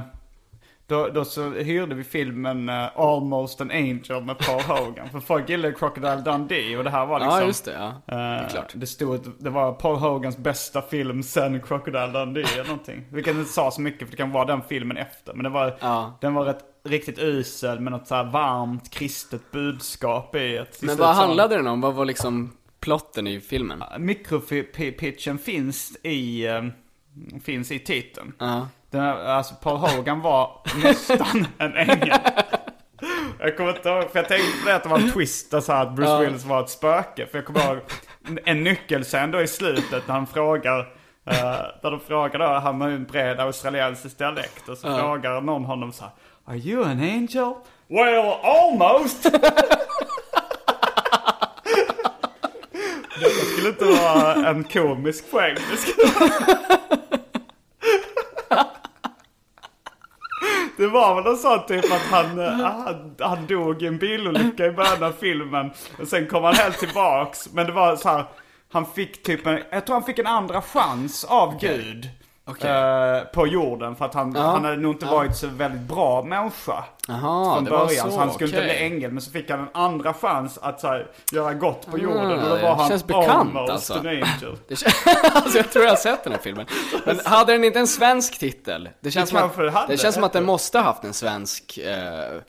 [0.87, 5.09] Då, då så hyrde vi filmen eh, Almost an Angel med Paul Hogan.
[5.09, 7.39] För folk gillade Crocodile Dundee och det här var liksom...
[7.39, 7.71] Ja, just det.
[7.73, 7.93] Ja.
[8.05, 8.71] Det är eh, klart.
[8.75, 13.05] Det stod att det var Paul Hogans bästa film sen Crocodile Dundee eller någonting.
[13.11, 15.33] Vilket inte sa så mycket för det kan vara den filmen efter.
[15.33, 16.17] Men det var, Ja.
[16.21, 20.57] den var rätt, riktigt usel med något så varmt kristet budskap i.
[20.57, 21.81] Ett, Men vad handlade den om?
[21.81, 23.83] Vad var liksom plotten i filmen?
[23.97, 26.63] Mikropitchen finns i, eh,
[27.43, 28.33] finns i titeln.
[28.39, 28.67] Ja.
[28.95, 32.17] Den här, alltså Paul Hogan var nästan en ängel.
[33.39, 35.73] Jag kommer inte ihåg, för jag tänkte på det att det var en twist, så
[35.73, 36.17] här att Bruce Ja.
[36.19, 37.25] Willis var ett spöke.
[37.27, 37.77] För jag kommer ihåg
[38.45, 40.85] en nyckelscen då i slutet när han frågar, uh,
[41.81, 44.69] där de frågar då, han har ju en bred australiensisk dialekt.
[44.69, 44.97] Och så Ja.
[44.97, 46.11] frågar någon honom så här,
[46.47, 47.53] Are you an angel?
[47.87, 49.23] Well, almost!
[53.19, 55.55] Detta skulle inte vara en komisk poäng.
[55.71, 56.07] Det skulle
[60.85, 64.65] Det var väl någon sån typ att han, eh, han, han dog i en bilolycka
[64.65, 65.71] i början av filmen.
[65.99, 67.49] Och sen kom han helt tillbaks.
[67.53, 68.25] Men det var så här,
[68.71, 72.09] han fick typ en, jag tror han fick en andra chans av Gud.
[72.47, 72.71] Okej.
[72.71, 74.41] eh, på jorden för att han, Ja.
[74.41, 76.83] han hade nog inte varit så väldigt bra människa.
[77.07, 78.05] Jaha, från det var början.
[78.05, 78.77] så, Så, han skulle inte okej.
[78.77, 79.11] bli ängel.
[79.11, 82.31] Men så fick han en andra chans att så här, göra gott på jorden.
[82.43, 83.93] och då var han känns bekant, alltså.
[83.93, 84.57] an angel.
[84.67, 86.65] Det kän- alltså jag tror jag har sett den här filmen.
[87.05, 88.89] Men hade den inte en svensk titel?
[88.99, 91.77] Det känns, Det som, att, det känns som att den måste ha haft en svensk,
[91.77, 92.41] eh,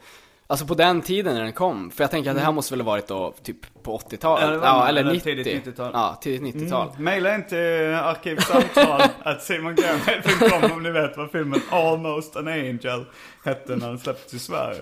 [0.46, 1.90] alltså på den tiden när den kom.
[1.90, 4.44] För jag tänker att det här måste väl ha varit då typ på 80-talet?
[4.44, 5.24] Ja, Ja, eller eller 90.
[5.24, 5.90] tidigt 90-tal.
[5.94, 6.88] Ja, tidigt 90-tal.
[6.98, 13.04] Maila in till arkivsamtal att simongrenhed.com om ni vet vad filmen Almost an Angel
[13.44, 14.80] hette när den släpptes i Sverige.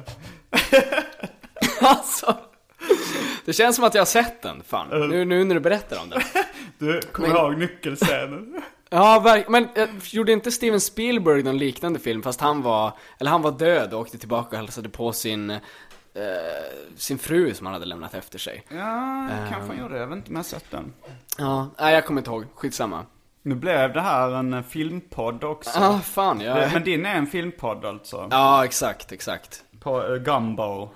[1.81, 2.37] Alltså.
[3.45, 5.09] Det känns som att jag har sett den, fan.
[5.11, 6.21] Nu, nu när du berättar om den.
[6.79, 8.63] Du kommer ihåg nyckelscenen?
[8.95, 13.43] Ja, men eh, gjorde inte Steven Spielberg någon liknande film fast han var, eller han
[13.43, 15.59] var död och åkte tillbaka och hälsade på sin, eh,
[16.97, 18.63] sin fru som han hade lämnat efter sig.
[18.69, 20.01] Ja, kanske han gjorde det.
[20.01, 20.93] Jag vet inte om jag har sett den.
[21.39, 23.07] Ja, nej jag kommer inte ihåg, skitsamma.
[23.43, 25.71] Nu blev det här en eh, filmpodd också.
[25.81, 26.39] Ja, fan.
[26.39, 28.29] Det- Men din är en filmpodd alltså?
[28.31, 29.63] Ja, exakt, exakt.
[29.81, 30.89] På uh, Gumbo.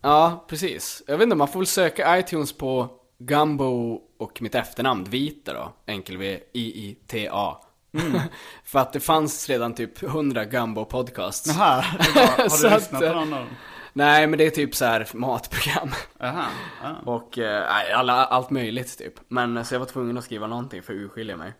[0.00, 1.02] Ja, precis.
[1.06, 2.88] Jag vet inte, man får väl söka iTunes på
[3.18, 5.72] Gumbo och mitt efternamn, Vita då.
[5.86, 7.56] Enkel V I-I-T-A.
[8.64, 11.46] För att det fanns redan typ 100 Gumbo podcasts.
[11.48, 13.48] Jaha, har du lyssnat på någon av dem?
[13.92, 15.90] Nej, men det är typ så här matprogram.
[16.18, 16.46] Jaha,
[16.82, 16.96] ja.
[17.12, 19.14] Och, eh, alla, allt möjligt typ.
[19.28, 21.52] Men så jag var tvungen att skriva någonting för att urskilja mig.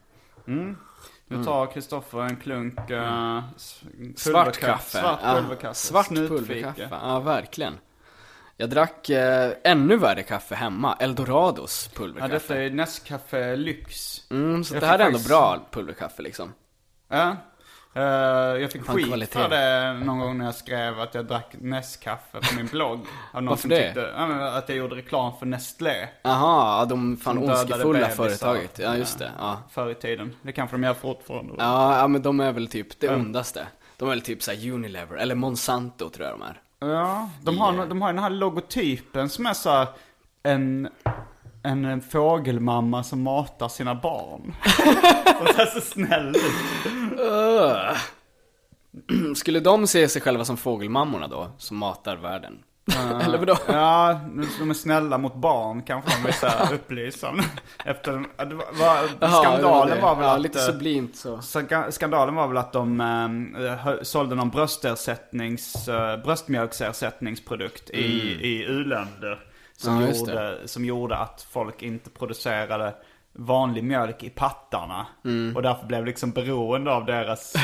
[1.29, 3.41] Nu tar Kristoffer en klunk uh,
[4.17, 4.99] Svart kaffe.
[5.01, 5.75] Svart Ja, pulverkaffe.
[5.75, 6.35] svart Snutfika.
[6.37, 6.89] pulverkaffe.
[7.03, 7.75] Ja, verkligen.
[8.57, 10.97] Jag drack eh, ännu värre kaffe hemma.
[11.01, 12.33] Eldorados Ja, pulverkaffe.
[12.35, 14.21] detta är Nescafé Lyx.
[14.31, 16.53] Mm, så Jag det här är ändå faktiskt- bra pulverkaffe liksom.
[17.09, 17.37] Ja.
[17.95, 19.33] Eh, jag fick Fan, skit kvalitet.
[19.39, 23.01] för det någon gång när jag skrev att jag drack Nescafé på min blogg.
[23.33, 23.83] Av någon Varför som det?
[23.85, 28.79] Tyckte, ja, men att jag gjorde reklam för Nestlé Jaha, ja, de fan ondskefulla företaget.
[28.79, 29.31] Ja, just det.
[29.39, 29.63] Ja.
[29.71, 30.37] förr i tiden.
[30.43, 31.55] Det kanske de gör fortfarande.
[31.59, 33.67] Ja, ja, men de är väl typ det ondaste.
[33.97, 36.61] De är väl typ såhär Unilever, eller Monsanto tror jag de är.
[36.93, 39.89] Ja, de har, de har den här logotypen som är så här
[40.43, 40.89] en,
[41.63, 44.55] en, en fågelmamma som matar sina barn.
[45.41, 46.43] och ser så snäll ut.
[49.37, 52.59] Skulle de se sig själva som fågelmammorna då, som matar världen?
[52.95, 53.57] Eller vadå?
[53.67, 54.21] Ja,
[54.59, 57.35] de är snälla mot barn kanske de vill säga upplysa.
[57.85, 58.27] Efter, den-
[58.59, 60.41] var, skandalen var väl ja, att...
[60.41, 61.41] lite eh, sublimt så.
[61.43, 63.01] Ska- Skandalen var väl att de
[63.83, 68.05] hö- sålde någon bröstersättnings, eh, bröstmjölksersättningsprodukt i,
[68.41, 69.41] i u-länder.
[69.79, 70.09] Som, Mm.
[70.09, 72.95] Ja, gjorde, som gjorde att folk inte producerade
[73.39, 75.07] vanlig mjölk i pattarna.
[75.25, 75.57] Mm.
[75.57, 77.55] Och därför blev liksom beroende av deras,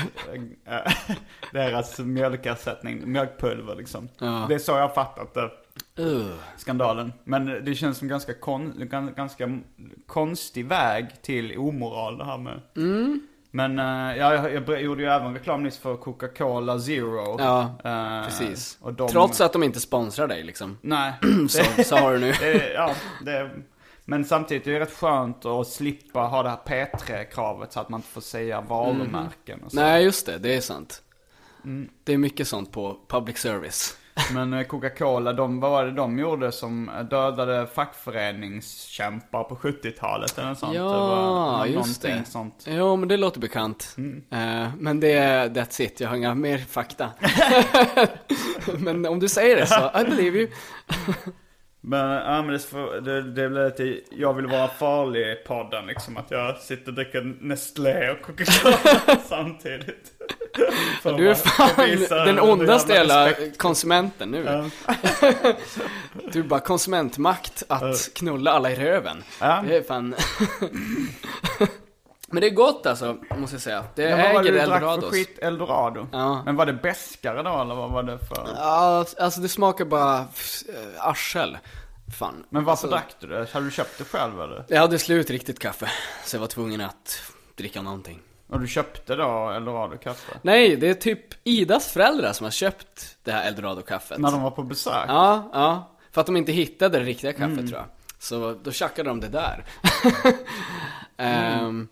[0.66, 0.92] eh,
[1.52, 4.08] deras mjölkersättning, mjölkpulver liksom.
[4.18, 4.46] Ja.
[4.48, 5.50] Det är så jag har fattat det
[5.98, 6.26] Uh.
[6.56, 7.12] skandalen.
[7.24, 9.58] Men det känns som ganska, kon, gan- ganska
[10.06, 12.60] konstig väg till omoral det här med.
[12.76, 13.20] Mm.
[13.50, 17.36] Men ja, jag, jag gjorde ju även reklam nyss för Coca-Cola Zero.
[17.38, 18.78] Ja, Eh, precis.
[18.96, 20.78] De, Trots att de inte sponsrar dig liksom.
[20.80, 21.12] Nej.
[21.48, 22.32] Så, så har du nu.
[22.40, 23.50] det, ja, det,
[24.04, 27.98] men samtidigt är det rätt skönt att slippa ha det här P3-kravet så att man
[27.98, 29.76] inte får säga varumärken och så.
[29.76, 30.38] Nej, just det.
[30.38, 31.02] Det är sant.
[31.64, 31.88] Mm.
[32.04, 33.96] Det är mycket sånt på public service.
[34.34, 40.48] Men eh, Coca-Cola, de, vad var det de gjorde som dödade fackföreningskämpar på 70-talet eller
[40.48, 40.74] något sånt?
[40.74, 42.24] Ja, det var just det.
[42.26, 42.64] sånt.
[42.66, 43.94] Jo, men det låter bekant.
[43.98, 44.24] Mm.
[44.30, 46.00] Eh, men det är that's it.
[46.00, 47.10] Jag har inga mer fakta.
[48.78, 50.48] men om du säger det så, I believe you.
[51.84, 56.16] Men, ja, men det, det, det blir lite, jag vill vara farlig i podden liksom.
[56.16, 60.12] Att jag sitter och dricker Nestlé och Coca-Cola samtidigt.
[61.02, 64.44] Du är fan den ondaste jävla konsumenten nu.
[66.32, 69.24] du är bara konsumentmakt att knulla alla i röven.
[69.40, 69.64] Ja.
[69.68, 70.14] Det är fan...
[72.32, 73.84] Men det är gott alltså, måste jag säga.
[73.94, 75.38] Det Ja, vad var det äger du drack för skit?
[75.38, 76.06] Eldorado?
[76.12, 76.42] Ja.
[76.44, 78.48] Men var det beskare då eller vad var det för?
[78.56, 80.24] Ja, alltså det smakar bara äh,
[81.08, 81.58] arsel.
[82.18, 82.44] Fan.
[82.50, 83.52] Men varför alltså, drack du det?
[83.52, 84.64] Hade du köpt det själv eller?
[84.68, 85.90] Jag hade slut riktigt kaffe,
[86.24, 87.22] så jag var tvungen att
[87.54, 88.20] dricka någonting.
[88.48, 90.32] Och du köpte då Eldorado-kaffe?
[90.42, 94.18] Nej, det är typ Idas föräldrar som har köpt det här Eldorado-kaffet.
[94.18, 95.04] När de var på besök?
[95.08, 95.90] Ja, ja.
[96.12, 97.66] För att de inte hittade det riktiga kaffet Mm.
[97.68, 97.86] tror jag.
[98.18, 99.64] Så då tjackade de det där.
[101.16, 101.88] Ehm,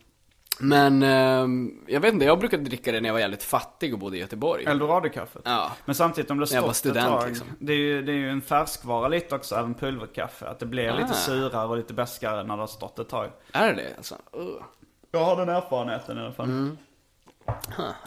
[0.60, 3.98] men ehm, jag vet inte, jag brukade dricka det när jag var jävligt fattig och
[3.98, 4.64] bodde i Göteborg.
[4.64, 5.42] Eldorado-kaffet?
[5.44, 5.72] Ja.
[5.84, 7.46] Men samtidigt om det stått ett student, tag, liksom.
[7.58, 10.48] det, är ju, det är ju en färskvara lite också, även pulverkaffe.
[10.48, 10.96] Att det blir Ah.
[10.96, 13.30] lite surare och lite beskare när det har stått ett tag.
[13.52, 14.14] Är det alltså?
[14.36, 14.62] Uh.
[15.12, 16.46] Jag har den erfarenheten i alla fall.
[16.46, 16.76] Mm.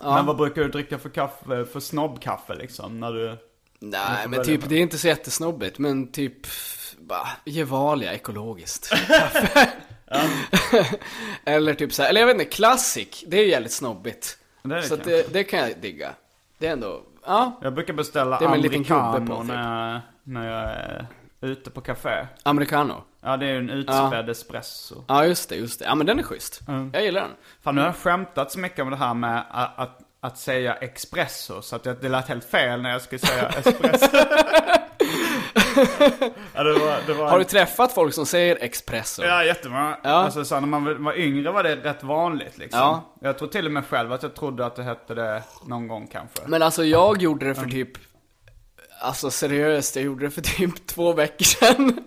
[0.04, 3.00] Men vad brukar du dricka för kaffe, för snobbkaffe liksom?
[3.00, 3.38] När du...
[3.80, 4.70] Nej men typ, med.
[4.70, 6.48] det är inte så jättesnobbigt, men typ,
[7.00, 9.70] bara, Gevalia ekologiskt kaffe.
[11.46, 14.38] eller typ så här, eller jag vet inte, Classic, det är ju jävligt snobbigt.
[14.64, 15.12] Det det så kanske.
[15.12, 16.10] det, det kan jag digga.
[16.58, 19.48] Det är ändå, ja, Jag brukar beställa Det är americano på, typ.
[19.48, 21.08] när, jag, när jag är
[21.42, 22.28] ute på café.
[22.44, 23.04] americano.
[23.22, 25.04] Ja, det är ju en utspädd espresso.
[25.08, 25.86] Ja just det, just det.
[25.86, 26.62] Ja men den är schysst.
[26.94, 27.32] Jag gillar den.
[27.64, 30.74] Fan, nu har jag skämtat så mycket om det här med att, att, att säga
[30.74, 31.62] espresso.
[31.62, 34.18] Så att det, det lät helt fel när jag skulle säga espresso.
[36.54, 39.24] Ja, det var, det var Har du träffat folk som säger espresso?
[39.24, 39.98] Ja, jättemånga.
[40.04, 40.10] Ja.
[40.10, 42.80] Alltså så när man var yngre var det rätt vanligt liksom.
[42.80, 43.14] Ja.
[43.22, 46.08] Jag tror till och med själv att jag trodde att det hette det någon gång
[46.08, 46.40] kanske.
[46.46, 47.98] Men alltså jag gjorde det för typ
[49.02, 52.04] Alltså seriöst, jag gjorde det för typ två veckor sedan.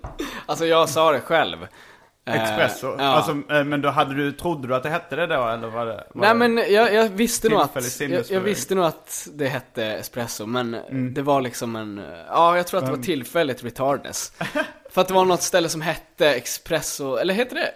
[0.47, 1.67] Alltså jag sa det själv.
[2.27, 2.97] Eh, Espresso?
[2.99, 3.05] ja.
[3.05, 5.87] Alltså, eh, men då hade du, trodde du att det hette det då eller var
[5.87, 6.07] det?
[6.15, 6.35] Var Nej det...
[6.35, 10.75] men jag, jag visste nog att, jag, jag visste nog att det hette espresso, men
[10.75, 11.15] Mm.
[11.15, 14.33] det var liksom en, ja jag tror att det var tillfälligt retardness.
[14.91, 17.73] för att det var något ställe som hette Espresso, eller heter det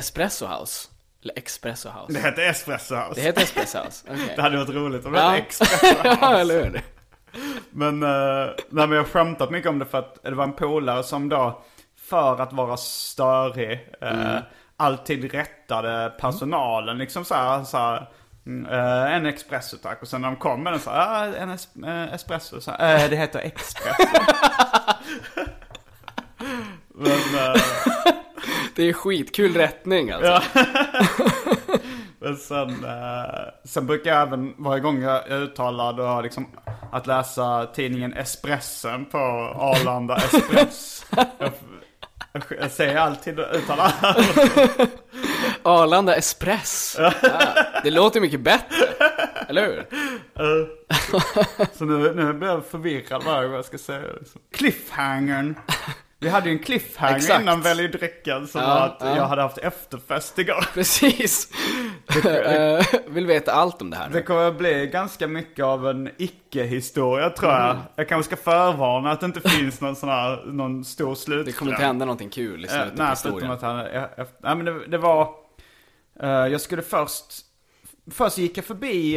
[0.00, 0.88] Espresso House?
[1.22, 2.12] Eller Espresso House?
[2.12, 3.14] Det hette Espresso House.
[3.14, 4.32] Det heter Espresso House, okej.
[4.36, 5.28] Det hade varit roligt om det Ja.
[5.28, 6.82] hette Espresso ja, eller hur?
[7.70, 8.08] Men, uh,
[8.70, 11.28] nej, men jag har skämtat mycket om det för att det var en polare som
[11.28, 11.62] då,
[12.10, 14.42] för att vara störig, eh, Mm.
[14.76, 18.08] alltid rättade personalen liksom så här, så här
[18.46, 20.02] mm, eh, en espresso tack.
[20.02, 22.60] Och sen när de kom med den så här, ah, en es- eh, espresso.
[22.60, 24.08] Så här, det heter espresso.
[26.94, 27.56] men,
[28.76, 30.42] Det är skitkul rättning alltså.
[32.20, 32.86] Men sen,
[33.64, 36.46] sen brukar jag även, varje gång jag jag uttalar då liksom
[36.92, 39.18] att läsa tidningen Espressen på
[39.58, 41.06] Arlanda Espress.
[42.60, 43.92] Jag, säger alltid uttalar
[45.62, 46.96] Arlanda Espress.
[46.98, 47.12] Ja,
[47.82, 48.86] det låter mycket bättre.
[49.48, 49.86] Eller hur?
[51.78, 54.12] Så nu, nu blir jag förvirrad varje gång jag ska säga det.
[54.18, 54.40] Liksom.
[54.52, 55.54] Cliffhangern.
[56.20, 57.40] Vi hade ju en cliffhanger Exakt.
[57.42, 59.16] innan Välj drycken som Ja, var att ja.
[59.16, 60.66] jag hade haft efterfest igår.
[60.74, 61.50] Precis.
[62.26, 64.22] Eh, Vill veta allt om det här Det nu.
[64.22, 67.70] kommer att bli ganska mycket av en icke-historia tror jag.
[67.70, 67.82] Mm.
[67.96, 71.46] Jag kanske ska förvarna att det inte finns någon sån här, någon stor slut.
[71.46, 73.50] Det kommer inte hända någonting kul i Eh, slutet Nej, förutom historien.
[73.50, 75.28] att han, eh, nej men det, det var,
[76.22, 77.24] eh, jag skulle först,
[78.10, 79.14] först gick jag förbi,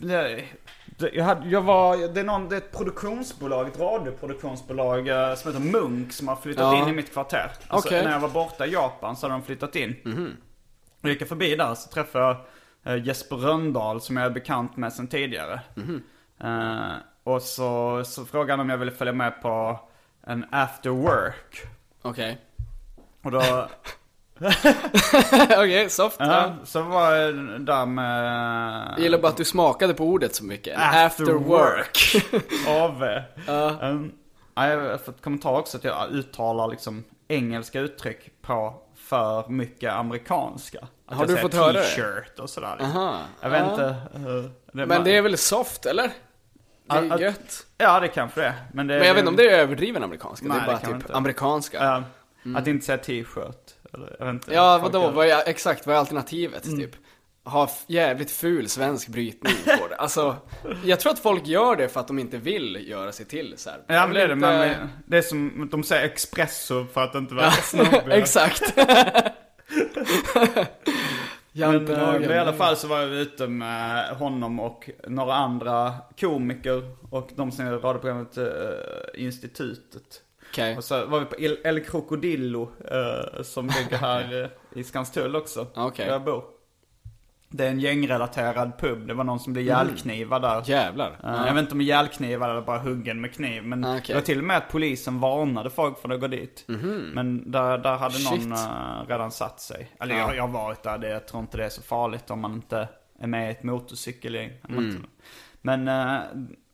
[0.00, 0.44] det,
[0.98, 5.52] jag, hade, jag var, det är, någon, det är ett produktionsbolag, ett radioproduktionsbolag eh, som
[5.52, 6.82] heter Munk som har flyttat Ja.
[6.82, 7.50] in i mitt kvarter.
[7.68, 8.04] Alltså, Okej.
[8.04, 9.96] När jag var borta i Japan så hade de flyttat in.
[11.00, 12.36] Då gick jag förbi där så träffade jag
[12.96, 15.60] eh, Jesper Röndahl som jag är bekant med sedan tidigare.
[16.40, 16.92] Eh,
[17.24, 19.80] och så, så frågade han om jag ville följa med på
[20.26, 21.62] en after work.
[22.02, 22.38] Okej.
[23.22, 23.40] Och då,
[25.58, 26.16] Okej, soft.
[26.18, 26.54] ja, Ja.
[26.64, 30.78] så var jag där med Jag gillar bara att du smakade på ordet så mycket.
[30.78, 31.98] After After, work.
[32.68, 33.02] AV.
[33.82, 34.12] Um,
[34.54, 39.92] ja, jag har fått kommentar också att jag uttalar liksom engelska uttryck på för mycket
[39.92, 40.78] amerikanska.
[41.08, 41.82] Att Har du fått höra det?
[41.82, 42.76] T-shirt och sådär.
[42.78, 42.96] liksom.
[42.96, 43.18] Aha.
[43.40, 43.70] Jag vet Ja.
[43.70, 43.82] inte.
[44.30, 46.10] uh, det Men det är väl soft, eller?
[46.88, 47.66] Det är att- gött.
[47.78, 48.54] Ja, det kanske det är.
[48.72, 50.46] Men, det, Men jag vet inte om det är överdriven amerikanska.
[50.48, 51.14] Nej, det är bara det typ inte.
[51.14, 51.84] amerikanska.
[51.84, 52.02] Ja,
[52.58, 53.74] Att inte säga t-shirt.
[53.94, 54.54] Eller, jag vet inte.
[54.54, 55.10] Ja, vadå?
[55.10, 56.78] Vad är, exakt, vad är alternativet Mm.
[56.80, 56.90] typ?
[57.44, 59.96] Ha jävligt ful svensk brytning på det.
[59.96, 60.36] Alltså,
[60.84, 63.70] jag tror att folk gör det för att de inte vill göra sig till så
[63.70, 63.78] här.
[63.86, 64.32] Ja, men det är det.
[64.34, 68.02] inte- Men det är som, de säger espresso för att inte vara snobbiga.
[68.16, 68.62] Exakt.
[71.52, 75.34] Men, Jante eh, men i alla fall så var jag ute med honom och några
[75.34, 78.46] andra komiker och de som gör radioprogrammet uh,
[79.14, 80.22] Institutet.
[80.56, 80.76] Okej.
[80.76, 84.42] Och så var vi på El, El Crocodillo eh, som ligger här
[84.72, 85.66] eh, i Skanstull också.
[85.74, 86.06] Okej.
[86.06, 86.44] Där jag bor.
[87.48, 89.06] Det är en gängrelaterad pub.
[89.06, 90.62] Det var någon som blev ihjälknivad där.
[90.66, 91.10] Jävlar.
[91.24, 93.62] Eh, Jag vet inte om ihjälknivad eller bara huggen med kniv.
[93.64, 94.04] Men Ah, okej.
[94.06, 96.64] det var till och med att polisen varnade folk för att gå dit.
[97.14, 98.52] Men där, där hade någon Shit.
[98.52, 99.90] eh, redan satt sig.
[100.00, 100.20] Eller Ja.
[100.20, 100.98] jag, jag har varit där.
[100.98, 102.88] Det, jag tror inte det är så farligt om man inte
[103.18, 104.50] är med i ett motorcykelgäng.
[104.68, 105.08] Inte-
[105.62, 105.88] Men...
[105.88, 106.20] eh,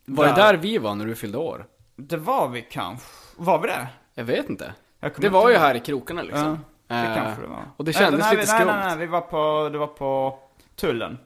[0.04, 1.66] Var det där vi var när du fyllde år?
[2.08, 3.06] Det var vi kanske.
[3.36, 3.88] Var vi det?
[4.14, 4.74] Jag vet inte.
[5.00, 6.58] Jag Det var ju här i krokarna liksom.
[6.88, 7.64] Ja, det Eh, kanske det var.
[7.76, 8.66] Och det kändes nej, lite nej, skumt.
[8.66, 10.38] Nej, nej, nej, vi var på, det var på
[10.76, 11.18] Tullen.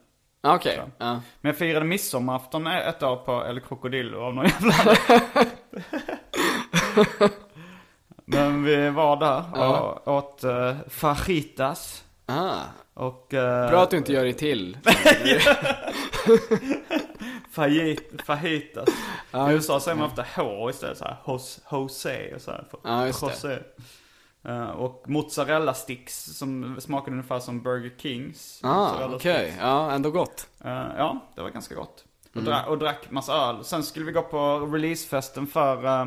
[0.43, 0.81] Ah, Okej.
[0.99, 1.21] Ja.
[1.41, 4.75] Men jag firade midsommarafton ett år på El Crocodillo av någon jävla
[8.25, 12.05] Men vi var där och åt uh, fajitas.
[12.27, 12.61] Ah.
[12.95, 13.35] Och...
[13.35, 14.79] eh, Bra att du inte gör det till.
[17.57, 18.89] fajit, fajitas.
[19.33, 21.03] I USA säger man ofta H istället.
[21.27, 22.65] Jos, Jose och sådär.
[22.85, 23.27] Ja, just det.
[23.27, 23.63] Jose.
[24.45, 28.61] Eh, och mozzarella sticks som smakade ungefär som Burger Kings.
[28.63, 29.43] Ah, okej.
[29.45, 29.59] sticks.
[29.61, 30.47] Ja, ändå gott.
[30.65, 32.05] Eh, ja, det var ganska gott.
[32.31, 32.49] Och, Mm.
[32.53, 33.65] dra- och drack massa öl.
[33.65, 36.07] Sen skulle vi gå på releasefesten för eh,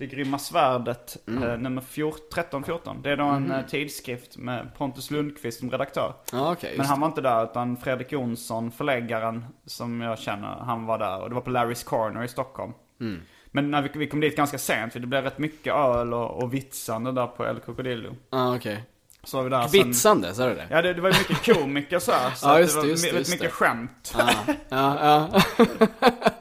[0.00, 1.42] Det grymma svärdet, Mm.
[1.42, 3.02] uh, nummer 13-14.
[3.02, 6.12] Det är då en eh, tidskrift med Pontus Lundqvist som redaktör.
[6.32, 6.74] Ja, okej.
[6.76, 11.20] Men han var inte där utan Fredrik Jonsson, förläggaren som jag känner, han var där.
[11.22, 12.72] Och det var på Larry's Corner i Stockholm.
[13.00, 13.20] Mm.
[13.46, 16.42] Men när vi, vi kom dit ganska sent, för det blev rätt mycket öl och,
[16.42, 18.16] och vitsande där på El Crocodillo.
[18.30, 18.84] Ja, okej.
[19.24, 20.66] Så var vi där Vitsande, sa du det?
[20.70, 23.04] Ja, det, det var ju mycket komiker så här, så att just det var just
[23.04, 23.50] det, my- just mycket det.
[23.52, 24.14] skämt.
[24.18, 24.30] Ja,
[24.68, 25.40] ja, ja.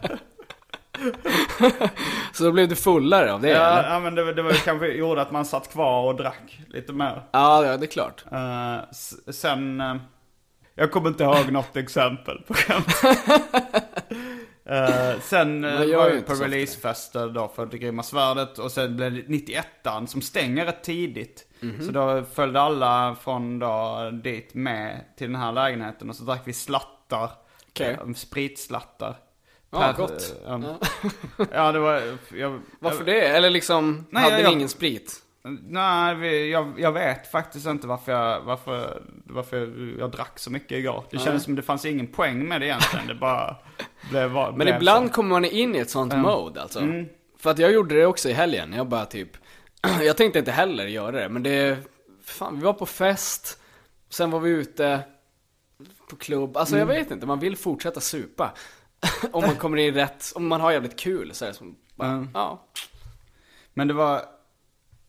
[2.34, 3.90] Så då blev du fullare av det, Ja, eller?
[3.90, 7.22] ja men det, det var kanske gjorde att man satt kvar och drack lite mer.
[7.32, 8.24] Ja, ja, det är klart.
[8.92, 9.96] S- sen, eh,
[10.76, 13.02] jag kommer inte ihåg något exempel på skämt.
[14.66, 19.14] Eh, sen uh, var vi på releasefester då för Det Grymma Svärdet och sen blev
[19.14, 21.48] det 91an som stänger rätt tidigt.
[21.60, 21.86] Mhm.
[21.86, 26.42] Så då följde alla från då dit med till den här lägenheten och så drack
[26.46, 27.30] vi slattar.
[27.80, 29.16] Eh, spritslattar.
[29.72, 30.36] Ja, gott.
[30.46, 30.66] um,
[31.54, 32.02] ja, det var...
[32.34, 33.22] Jag, Varför det?
[33.28, 35.24] Eller liksom, Nej, hade jag- ni jag- ingen sprit?
[35.68, 40.52] Nej, vi, jag, jag vet faktiskt inte varför jag, varför, varför jag, jag drack så
[40.52, 41.04] mycket igår.
[41.12, 43.08] Det kändes som det fanns ingen poäng med det egentligen.
[43.08, 43.56] Det bara
[44.12, 45.14] blev, var, Men blev ibland så.
[45.14, 46.80] kommer man in i ett sånt mode alltså.
[46.80, 47.06] Mm.
[47.38, 48.74] För att jag gjorde det också i helgen.
[48.74, 49.30] Jag bara typ,
[50.02, 51.78] jag tänkte inte heller göra det, men det,
[52.24, 53.60] fan vi var på fest,
[54.10, 55.00] sen var vi ute
[56.10, 56.58] på klubb.
[56.58, 56.88] Alltså Mm.
[56.90, 58.52] jag vet inte, man vill fortsätta supa.
[59.32, 62.10] om man kommer in rätt, om man har jävligt kul så är det som, bara,
[62.10, 62.30] Mm.
[62.34, 62.66] ja.
[63.74, 64.22] Men det var,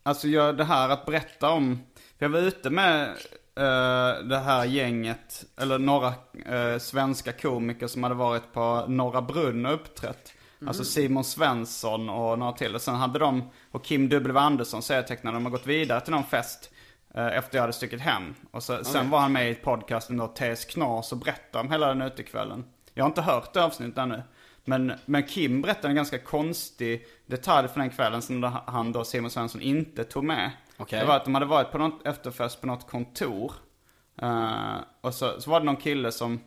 [0.03, 1.79] alltså jag, det här att berätta om,
[2.17, 3.07] för jag var ute med
[3.55, 6.13] eh, det här gänget, eller några
[6.45, 10.33] eh, svenska komiker som hade varit på Norra Brunn och uppträtt.
[10.67, 12.75] Alltså Simon Svensson och några till.
[12.75, 16.23] Och sen hade de, och Kim W Andersson, serietecknaren, de har gått vidare till någon
[16.23, 16.71] fest.
[17.15, 18.35] eh, Efter jag hade stuckit hem.
[18.51, 21.87] Och så, sen var han med i podcasten då, TS Knas och berättade om hela
[21.87, 22.63] den utekvällen.
[22.93, 24.23] Jag har inte hört det avsnittet ännu.
[24.65, 29.31] Men, men Kim berättade en ganska konstig detalj från den kvällen som han då, Simon
[29.31, 30.51] Svensson, inte tog med.
[30.77, 30.99] Okej.
[30.99, 33.51] Det var att de hade varit på något efterfest på något kontor.
[34.21, 36.39] Eh, och så, så var det någon kille som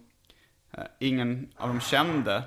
[0.73, 2.43] eh, ingen av dem kände.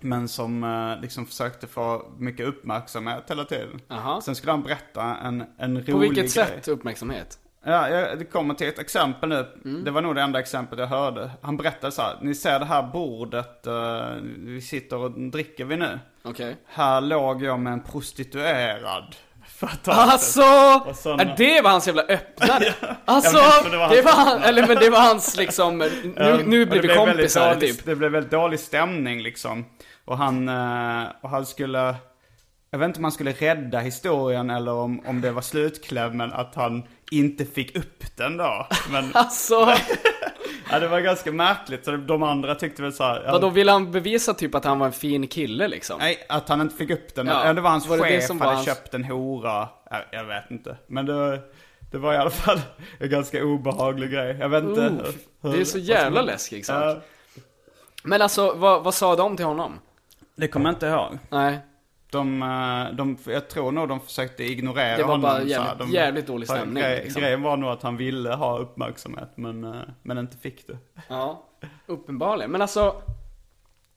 [0.00, 3.80] Men som eh, liksom försökte få mycket uppmärksamhet hela tiden.
[3.88, 4.20] Aha.
[4.20, 6.28] Sen skulle han berätta en, en rolig På vilket grej.
[6.28, 7.38] sätt uppmärksamhet?
[7.68, 9.46] Ja, jag, det kommer till ett exempel nu.
[9.64, 9.84] Mm.
[9.84, 11.30] Det var nog det enda exemplet jag hörde.
[11.42, 14.06] Han berättade så här, ni ser det här bordet eh,
[14.38, 15.98] vi sitter och dricker vi nu.
[16.24, 16.56] Okej.
[16.66, 19.16] Här låg jag med en prostituerad.
[19.84, 20.42] Alltså!
[20.94, 22.74] Såna- Är det var hans jävla öppnare?
[23.04, 23.38] Alltså!
[23.62, 26.66] Men det var det var hans han, eller men det var hans liksom, nu, nu
[26.66, 27.84] blir det vi kompisar dålig, typ.
[27.86, 29.64] Det blev väldigt dålig stämning liksom.
[30.04, 31.94] Och han, eh, och han skulle,
[32.70, 36.54] jag vet inte om han skulle rädda historien eller om, om det var slutklämmen att
[36.54, 38.66] han inte fick upp den då.
[38.90, 39.54] Men Alltså!
[40.70, 41.84] ja, det var ganska märkligt.
[41.84, 44.78] Så de andra tyckte väl så här, ja, Vadå, ville han bevisa typ att han
[44.78, 45.98] var en fin kille liksom?
[45.98, 47.26] Nej, att han inte fick upp den.
[47.26, 49.68] Ja, det var hans var det det chef som var hade hans- köpt en hora.
[49.90, 50.76] Jag, jag vet inte.
[50.86, 51.40] Men det,
[51.92, 52.60] det var i alla fall
[53.00, 54.36] en ganska obehaglig grej.
[54.40, 54.80] Jag vet inte.
[54.80, 54.92] Uh,
[55.42, 56.96] hur- det är så jävla som- läskig sak.
[58.04, 59.78] Men alltså, vad, vad sa de till honom?
[60.38, 61.18] det kommer jag inte ihåg.
[61.28, 61.58] Nej,
[62.10, 65.20] De, eh, de, jag tror nog de försökte ignorera Det var honom.
[65.22, 65.46] bara så här.
[65.46, 67.22] jävligt- jävligt dålig stämning, Grej, liksom.
[67.22, 70.78] Grejen var nog att han ville ha uppmärksamhet men, eh, men inte fick det.
[71.08, 71.42] ja,
[71.86, 72.50] uppenbarligen.
[72.50, 72.94] Men alltså,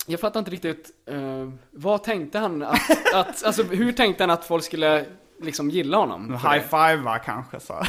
[0.08, 4.46] jag fattar inte riktigt, eh, vad tänkte han att, att, alltså hur tänkte han att
[4.46, 5.06] folk skulle
[5.42, 6.34] liksom gilla honom?
[6.34, 7.84] High five kanske så.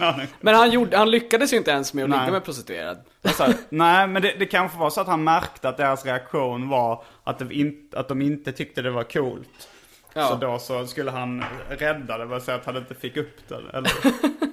[0.40, 2.98] Men han, gjorde, han lyckades ju inte ens med att ligga med prostituerad.
[3.22, 7.04] Alltså, nej, men det, det kanske var så att han märkte att deras reaktion var
[7.24, 9.68] att, det in, att de inte tyckte det var coolt.
[10.12, 10.28] Ja.
[10.28, 13.68] Så då så skulle han rädda det, och säga att han inte fick upp den.
[13.72, 13.92] Eller,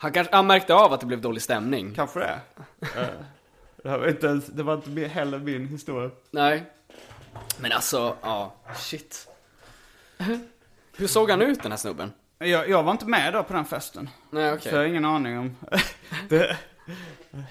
[0.00, 1.94] Han kanske, han märkte av att det blev dålig stämning.
[1.94, 2.40] Kanske det.
[2.80, 3.06] Eh,
[3.82, 6.10] det, var inte ens, det var inte heller min historia.
[6.30, 6.64] Nej.
[7.58, 9.28] Men alltså, ja, shit.
[10.98, 12.12] Hur såg han ut den här snubben?
[12.38, 14.10] Jag, jag var inte med då på den festen.
[14.30, 14.62] Nej, okej.
[14.62, 15.56] Så jag har ingen aning om...
[16.28, 16.56] det,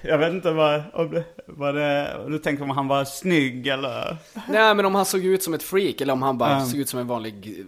[0.01, 2.17] jag vet inte vad, om det, vad det...
[2.27, 4.17] Du tänker om han var snygg eller...
[4.47, 6.65] Nej men om han såg ut som ett freak eller om han bara Mm.
[6.65, 7.65] såg ut som en vanlig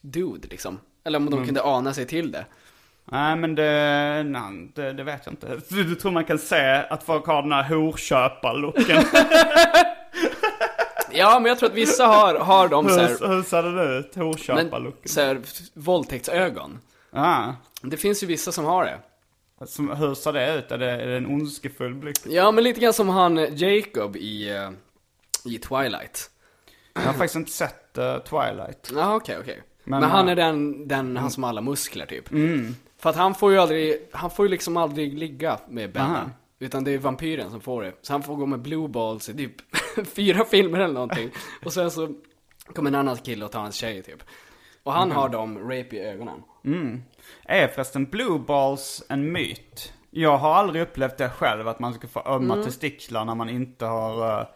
[0.00, 0.80] dude liksom.
[1.04, 2.44] Eller om de kunde ana sig till det.
[3.04, 5.60] Nej men det, nej, det, det vet jag inte.
[5.68, 9.02] Du, du tror man kan se att folk har den här horköparlooken?
[11.18, 13.98] Ja men jag tror att vissa har, har de så här, hur, hur ser den
[13.98, 14.16] ut?
[14.16, 15.08] men, Horköparlooken?
[15.08, 15.40] så här,
[15.74, 16.78] våldtäktsögon.
[17.10, 17.52] Ah,
[17.82, 18.98] Det finns ju vissa som har det.
[19.66, 20.72] som, hur ser det ut?
[20.72, 22.18] Är det, är det en ondskefull blick?
[22.26, 24.70] Ja men lite grann som han eh, Jacob i, eh,
[25.44, 26.30] i Twilight.
[26.94, 28.92] Jag har faktiskt inte sett eh, Twilight.
[28.94, 29.62] Ja okej okej.
[29.84, 32.28] Men, Men, han är den, den, han som har alla muskler typ.
[32.98, 36.30] För att han får ju aldrig, han får ju liksom aldrig ligga med Bella.
[36.58, 37.92] Utan det är vampyren som får det.
[38.02, 39.54] Så han får gå med blue balls i typ
[40.08, 41.30] fyra filmer eller någonting.
[41.64, 42.14] Och sen så
[42.74, 44.22] kommer en annan kille och tar hans tjej typ.
[44.82, 46.42] Och han har de rape i ögonen.
[47.44, 49.92] Är förresten blue balls en myt?
[50.10, 52.66] Jag har aldrig upplevt det själv, att man ska få ömma Mm.
[52.66, 54.46] testiklar när man inte har, eh,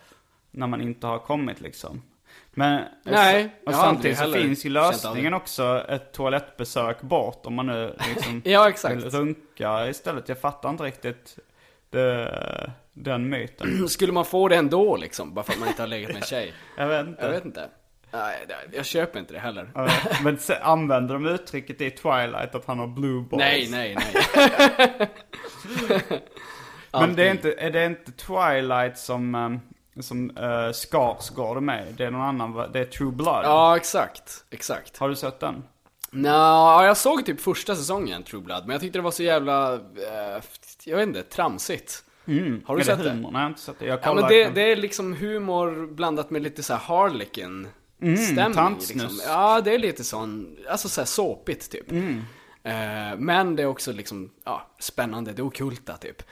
[0.50, 2.03] när man inte har kommit liksom.
[2.55, 7.96] Men, Nej, och samtidigt så finns ju lösningen också ett toalettbesök bort om man nu
[8.14, 8.96] liksom Ja exakt.
[8.96, 10.28] vill runka istället.
[10.28, 11.38] Jag fattar inte riktigt
[11.93, 13.88] det, den myten.
[13.88, 15.34] Skulle man få det ändå liksom?
[15.34, 16.53] Bara för att man inte har legat med en tjej?
[16.76, 17.24] Jag vet inte.
[17.24, 17.68] Jag vet inte.
[18.14, 19.70] Nej, jag köper inte det heller.
[20.24, 23.40] Men använder de uttrycket i Twilight att han har blue balls?
[23.40, 25.09] Nej, nej, nej.
[26.93, 29.61] Men det är inte, är det inte Twilight som, um,
[30.01, 33.45] som uh, Skarsgård är med Det är någon annan, det är True Blood.
[33.45, 34.45] Ja, exakt.
[34.51, 34.99] Exakt.
[34.99, 35.64] Har du sett den?
[36.14, 36.28] Nå,
[36.84, 40.43] jag såg typ första säsongen True Blood, men jag tyckte det var så jävla, eh,
[40.87, 42.05] jag vet inte, tramsigt.
[42.26, 42.83] Har du Mm.
[42.85, 43.30] sett det humor?
[43.30, 43.87] Nej, jag har inte sett det.
[43.87, 47.68] Jag Ja men det, det är liksom humor blandat med lite så här harlequin
[47.99, 48.95] stämning Mm, tantsnusk.
[48.95, 49.20] liksom.
[49.26, 51.91] Ja, det är lite sån, alltså så här såpigt typ.
[51.91, 52.22] Mm.
[52.64, 56.22] Eh, men det är också liksom, ja, spännande, det okulta typ.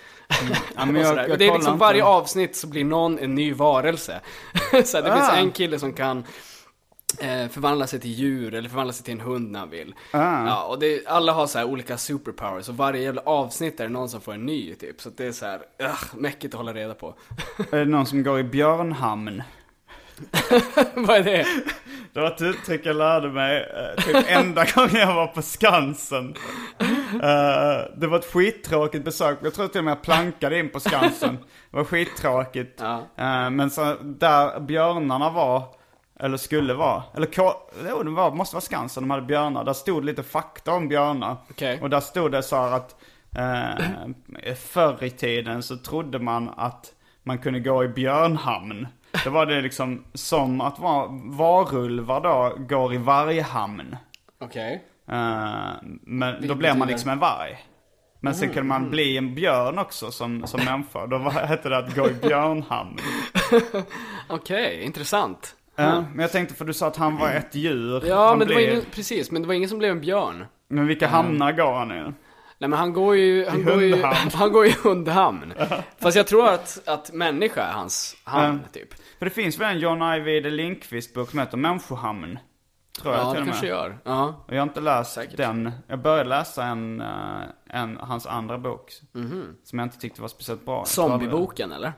[0.43, 0.53] Mm.
[0.77, 4.21] Ja, men jag- jag det är liksom varje avsnitt så blir någon en ny varelse.
[4.71, 5.37] så här, det finns Ah.
[5.37, 6.25] en kille som kan
[7.51, 9.95] förvandla sig till djur eller förvandla sig till en hund när han vill.
[10.13, 10.47] Ah.
[10.47, 13.93] Ja, och det, alla har så här olika superpowers och varje jävla avsnitt är det
[13.93, 15.01] någon som får en ny typ.
[15.01, 17.15] Så det är så här, ugh, mäckigt att hålla reda på.
[17.71, 19.43] Är det någon som går i björnhamn?
[20.95, 21.47] Vad är det?
[22.13, 26.35] Det var ett uttryck jag lärde mig eh, typ enda gången jag var på Skansen.
[27.13, 29.39] Eh, det var ett skittråkigt besök.
[29.43, 31.39] Jag tror till och med jag plankade in på Skansen.
[31.71, 32.81] Det var skittråkigt.
[32.81, 32.97] Ja.
[33.17, 35.65] Eh, men så där björnarna var,
[36.21, 37.55] eller skulle vara, eller K-
[37.89, 39.65] jo, det var, måste vara Skansen de hade björnar.
[39.65, 41.37] Där stod lite fakta om björnar.
[41.51, 41.79] Okej.
[41.83, 42.97] Och där stod det så här att
[43.37, 46.93] eh, förr i tiden så trodde man att
[47.23, 48.87] man kunde gå i björnhamn.
[49.25, 53.97] Då var det liksom som att va- varulvar då går i varghamn.
[54.41, 54.85] Okej.
[55.09, 55.15] Eh,
[56.03, 56.87] men då Vilket blev man betyder?
[56.95, 57.59] liksom en varg.
[58.23, 61.07] Men sen kunde man bli en björn också som, som människa.
[61.07, 62.97] Då var, hette det att gå i björnhamn.
[64.29, 65.57] Okej, intressant.
[65.81, 68.03] Eh, men jag tänkte för du sa att han var ett djur.
[68.07, 70.01] Ja, Han men det var blir- ingen, precis, men det var ingen som blev en
[70.01, 70.47] björn.
[70.69, 72.13] Men vilka hamnar går han i?
[72.59, 74.31] Nej men han går ju, han går ju, hundhamn.
[74.35, 75.53] han går i hundhamn.
[75.99, 78.95] Fast jag tror att, att människa är hans hamn, typ.
[79.19, 82.39] För det finns väl en John Ajvide Lindqvist bok som heter Människohamn?
[83.03, 83.53] Tror jag Ja, till det och med.
[83.55, 83.99] kanske gör.
[84.05, 84.45] Ja.
[84.49, 85.37] Och jag har inte läst Säkert.
[85.37, 85.71] den.
[85.87, 87.07] Jag började läsa en, eh,
[87.69, 88.93] en hans andra bok.
[89.13, 89.45] Mhm.
[89.65, 90.79] Som jag inte tyckte var speciellt bra.
[90.79, 91.93] Jag tror Zombieboken eller?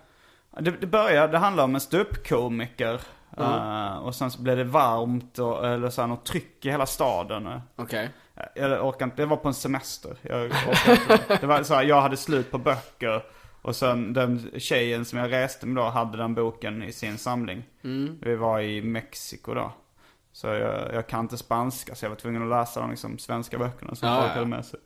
[0.60, 3.00] Det, det började, det handlar om en ståuppkomiker.
[3.38, 6.86] Eh, och sen så blev det varmt och, eller så här, något tryck i hela
[6.86, 7.60] staden.
[7.76, 8.10] Okej.
[8.54, 10.16] Jag orkar inte, det var på en semester.
[10.22, 10.50] Jag.
[11.40, 13.22] Det var så här, jag hade slut på böcker.
[13.62, 17.64] Och sen den tjejen som jag reste med då hade den boken i sin samling.
[18.22, 19.72] Vi var i Mexiko då.
[20.32, 23.58] Så jag, jag kan inte spanska så jag var tvungen att läsa de liksom, svenska
[23.58, 24.80] böckerna som Ja, folk hade med sig.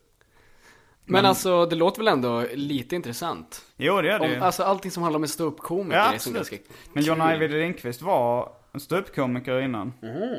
[1.09, 3.61] Men alltså, det låter väl ändå lite intressant?
[3.77, 6.33] Jo det är det Om, alltså allting som handlar om en ståuppkomiker Ja, är som
[6.33, 6.55] ganska
[6.93, 7.21] Men John.
[7.21, 9.93] Ajvide Lindqvist var en ståuppkomiker innan.
[10.01, 10.35] Mhm.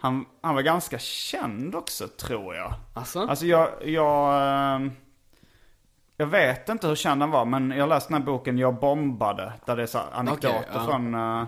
[0.00, 2.72] Han, han var ganska känd också tror jag.
[2.94, 3.20] Alltså?
[3.20, 4.42] Alltså jag, jag,
[4.76, 4.90] ehm,
[6.16, 9.52] jag vet inte hur känd han var men jag läste den här boken Jag bombade.
[9.66, 10.84] Där det är så anekdoter Okej, ja.
[10.84, 11.44] från, eh,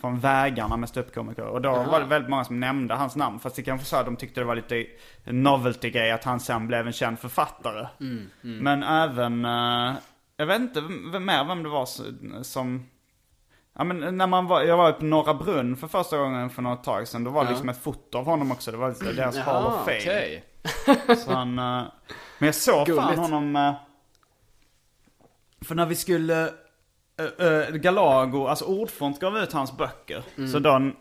[0.00, 1.44] från vägarna med ståuppkomiker.
[1.44, 3.38] Och då var det väldigt många som nämnde hans namn.
[3.38, 4.86] Fast det kanske så att de tyckte det var lite
[5.24, 7.86] novelty-grej att han sen blev en känd författare.
[8.00, 9.94] Mm, Men även, eh,
[10.36, 10.80] jag vet inte
[11.12, 11.86] vem, mer vem det var
[12.42, 12.86] som
[13.80, 16.84] Ja men när man var, jag var på Norra Brunn för första gången för något
[16.84, 17.24] tag sedan.
[17.24, 17.50] Då var det Ja.
[17.50, 18.70] liksom ett foto av honom också.
[18.70, 19.98] Det var lite deras Hall Jaha, of Fame.
[19.98, 20.44] okej.
[21.24, 21.82] Så han, eh,
[22.38, 23.56] men jag såg fan honom...
[23.56, 23.74] eh,
[25.64, 26.50] För när vi skulle...
[27.20, 30.22] Uh, Galago, alltså Ordfront gav ut hans böcker.
[30.36, 30.50] Mm.
[30.50, 30.92] Så då, uh,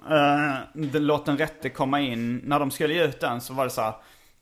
[0.74, 3.70] den Låt den rätte komma in, när de skulle ge ut den så var det
[3.70, 3.94] så här.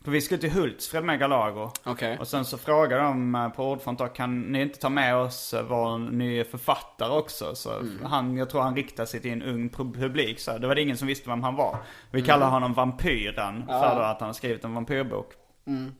[0.03, 1.71] För vi skulle till Hultsfred med Galago.
[1.84, 2.17] Okej.
[2.19, 5.97] Och sen så frågade de på Ordfront då, kan ni inte ta med oss vår
[5.97, 7.55] nya författare också?
[7.55, 8.05] Så Mm.
[8.05, 10.39] han, jag tror han riktade sig till en ung pu- publik.
[10.39, 11.78] Så det var det ingen som visste vem han var.
[12.11, 12.28] Vi Mm.
[12.28, 15.32] kallade honom Vampyren för då att han har skrivit en vampyrbok.
[15.67, 15.91] Mm.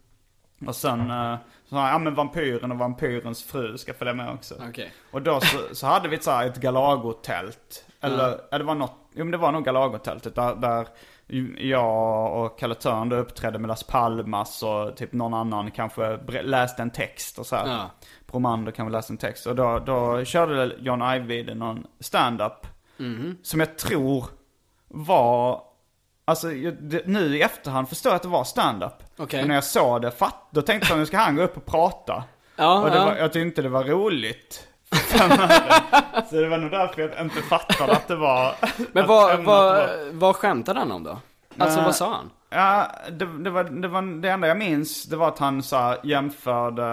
[0.68, 1.36] Och sen uh,
[1.66, 4.56] så han, ja men vampyren och vampyrens fru ska följa med också.
[4.70, 4.94] Okej.
[5.12, 7.86] Och då så, så hade vi ett, så här, ett Galago-tält.
[8.02, 8.58] Eller, ja.
[8.58, 10.88] det var något, jo men det var nog Galago-tältet där, där
[11.58, 16.82] jag och Kalle Törn då uppträdde med Las Palmas och typ någon annan kanske läste
[16.82, 17.68] en text och så här.
[17.68, 17.92] Ja.
[18.28, 19.48] Bromander kanske läste en text.
[19.48, 22.68] Och då, då körde John Ajvide någon stand-up.
[23.42, 24.26] Som jag tror
[24.88, 25.62] var,
[26.26, 26.48] alltså
[27.06, 29.04] nu i efterhand förstår jag att det var stand-up.
[29.18, 29.40] Okej.
[29.40, 31.66] Men när jag såg det, fatt, då tänkte jag nu ska han gå upp och
[31.66, 32.24] prata.
[32.56, 33.06] Ja, Och ja.
[33.06, 34.68] var, jag tyckte inte det var roligt.
[36.30, 38.56] Så det var nog därför jag inte fattade att det var...
[38.92, 41.20] Men vad, vad, vad skämtade han om då?
[41.58, 42.30] Alltså Eh, vad sa han?
[42.50, 45.04] Ja, det, det, var, det var det enda jag minns.
[45.04, 46.84] Det var att han så jämförde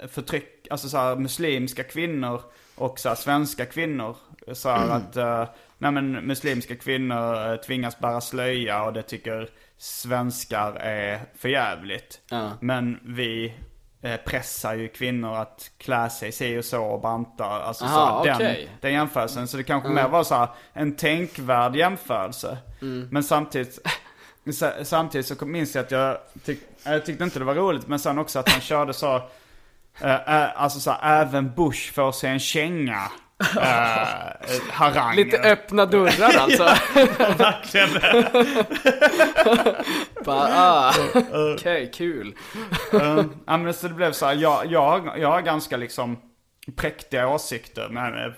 [0.00, 2.40] eh, förtryck, alltså så muslimska kvinnor
[2.74, 4.16] och så svenska kvinnor.
[4.52, 5.44] Så här att, eh,
[5.82, 12.20] nej men muslimska kvinnor eh, tvingas bära slöja och det tycker svenskar är för jävligt.
[12.30, 12.50] Ja.
[12.60, 13.54] Men vi
[14.02, 17.44] eh, pressar ju kvinnor att klä sig si och så och banta.
[17.44, 18.68] Alltså Aha, så den, okej.
[18.80, 19.48] den jämförelsen.
[19.48, 22.58] Så det kanske mer var så här, en tänkvärd jämförelse.
[23.10, 23.78] Men samtidigt,
[24.54, 27.86] sa- samtidigt så minns jag att jag, tyck, jag tyckte inte det var roligt.
[27.86, 29.16] Men sen också att han körde så,
[30.00, 33.10] eh, alltså så här, även Bush får sig en känga.
[33.56, 35.16] Uh, harang.
[35.16, 36.64] Lite öppna dörrar alltså.
[37.38, 37.88] Verkligen.
[40.24, 40.92] Bara, ah,
[41.54, 42.34] okej, kul.
[42.92, 46.18] Eh, ja, men så det blev så här, jag, jag, jag har ganska liksom
[46.76, 47.88] präktiga åsikter.
[47.90, 48.32] Men, eh,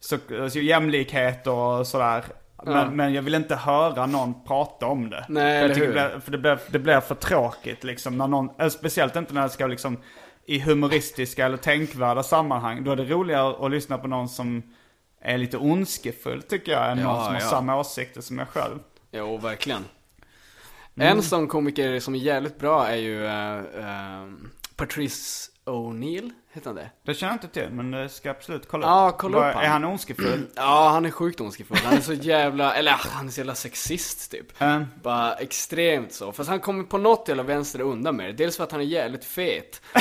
[0.00, 2.22] så, alltså, jämlikhet och sådär.
[2.64, 2.90] Men, Ja.
[2.90, 5.24] men jag vill inte höra någon prata om det.
[5.28, 8.18] Nej, för det, blir, för det, blir, det blir för tråkigt liksom.
[8.18, 9.98] När någon, eh, speciellt inte när det ska liksom
[10.46, 12.84] i humoristiska eller tänkvärda sammanhang.
[12.84, 14.62] Då är det roligare att lyssna på någon som
[15.20, 16.90] är lite ondskefull tycker jag.
[16.92, 17.48] Än Ja, någon som har ja.
[17.48, 18.78] samma åsikter som jag själv.
[19.12, 19.84] Jo, verkligen.
[20.94, 21.16] Mm.
[21.16, 24.28] En sån komiker som är jävligt bra är ju eh, eh,
[24.76, 26.90] Patrice O'Neill, heter han det?
[27.04, 29.18] Det känner jag inte till, men det ska jag absolut kolla Ja, upp.
[29.18, 29.64] kolla upp Vad- han.
[29.64, 30.46] Är han ondskefull?
[30.56, 31.78] Ja, han är sjukt ondskefull.
[31.84, 34.62] Han är så jävla, eller ah, han är så jävla sexist typ.
[34.62, 36.32] Eh, Bara extremt så.
[36.32, 38.32] Fast han kommer på något jävla vänster undan med det.
[38.32, 39.82] Dels för att han är jävligt fet.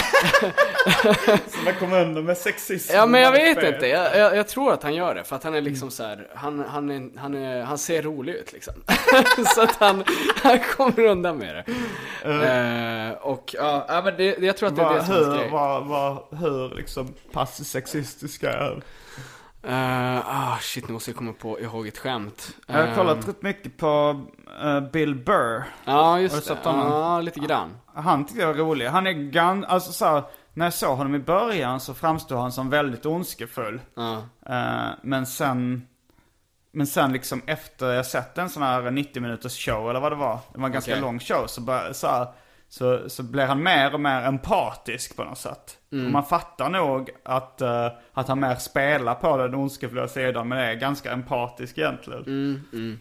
[1.47, 2.93] Som jag kommer under med sexism.
[2.95, 3.73] Ja men jag Han vet fet.
[3.73, 5.23] inte, jag, jag, jag tror att han gör det.
[5.23, 8.33] För att han är liksom så här, han, han, är, han, är, han ser rolig
[8.33, 8.73] ut liksom.
[9.55, 10.03] så att han,
[10.43, 11.71] han kommer undan med det.
[13.11, 15.37] Eh, och ja, men det, jag tror att det är det som är hans hur,
[15.39, 15.50] grej.
[15.51, 18.81] Vad, vad, hur liksom pass sexistiska är
[19.63, 22.55] Eh, ah shit, nu måste jag komma på, ihåg ett skämt.
[22.67, 24.21] Jag har Eh, kollat rätt mycket på
[24.63, 25.63] eh, Bill Burr.
[25.85, 26.57] Ja, Har just det.
[26.63, 27.77] Ja, lite grann.
[27.93, 28.87] Han tyckte jag var rolig.
[28.87, 30.23] Han är gan, alltså så här,
[30.53, 33.81] när jag såg honom i början så framstod han som väldigt ondskefull.
[35.01, 35.87] Men sen,
[36.71, 40.15] men sen liksom efter jag sett en sån här 90 minuters show eller vad det
[40.15, 40.39] var.
[40.53, 41.01] Det var en ganska Okej.
[41.01, 41.47] lång show.
[41.47, 42.27] Så, bara, så, här,
[42.71, 45.77] så, så blir han mer och mer empatisk på något sätt.
[45.91, 46.05] Mm.
[46.05, 50.47] Och man fattar nog att, eh, att han mer spelar på den ondskefulla sidan.
[50.47, 52.23] Men är ganska empatisk egentligen.
[52.73, 52.99] Mm,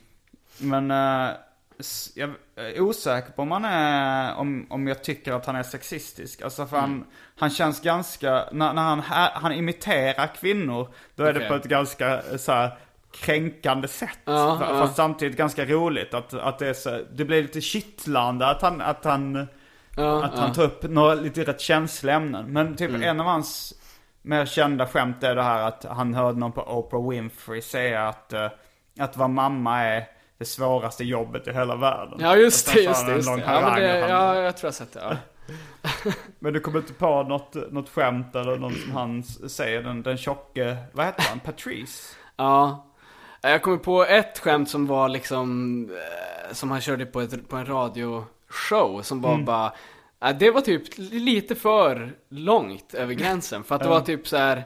[0.59, 1.35] Men eh,
[1.79, 5.63] s- jag är osäker på om han är, om, om jag tycker att han är
[5.63, 6.43] sexistisk.
[6.43, 6.91] Alltså för Mm.
[6.91, 7.05] han,
[7.39, 9.01] han känns ganska, när, när han,
[9.35, 11.49] han imiterar kvinnor, då är det Okej.
[11.49, 12.79] på ett ganska eh, så här,
[13.13, 14.19] kränkande sätt.
[14.25, 14.79] Ja, Fa- ja.
[14.81, 18.81] Fast samtidigt ganska roligt att, att det är så, det blir lite kittlande att han,
[18.81, 19.49] att han,
[20.01, 20.41] Ja, att ja.
[20.41, 22.53] han tar upp några lite rätt känsliga ämnen.
[22.53, 23.03] Men typ Mm.
[23.03, 23.75] en av hans
[24.23, 28.33] mer kända skämt är det här att han hörde någon på Oprah Winfrey säga att,
[28.33, 28.49] eh,
[28.99, 32.19] att vara mamma är det svåraste jobbet i hela världen.
[32.21, 33.43] Ja just det, just det, just det.
[33.47, 35.01] Ja, men det, ja jag tror jag sett det.
[35.01, 35.17] Ja.
[36.39, 40.17] Men du kommer inte på något, något skämt eller något som han säger, den, den
[40.17, 42.17] tjocke, vad heter han, Patrice?
[42.37, 42.87] Ja.
[43.43, 47.57] Jag kommer på ett skämt som var liksom, eh, som han körde på, ett, på
[47.57, 47.67] en
[48.51, 49.31] radioshow som Mm.
[49.31, 49.73] var bara,
[50.21, 53.65] ja, det var typ lite för långt över gränsen.
[53.65, 54.65] För att det var typ så här.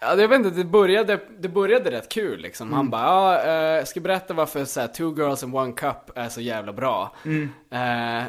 [0.00, 2.66] Ja, jag vet inte, det började, det började rätt kul liksom.
[2.66, 2.76] Mm.
[2.76, 6.10] Han bara, ja, eh, jag ska berätta varför så här, Two Girls and One Cup
[6.14, 7.14] är så jävla bra.
[7.24, 7.50] Mm.
[7.70, 8.24] Eh,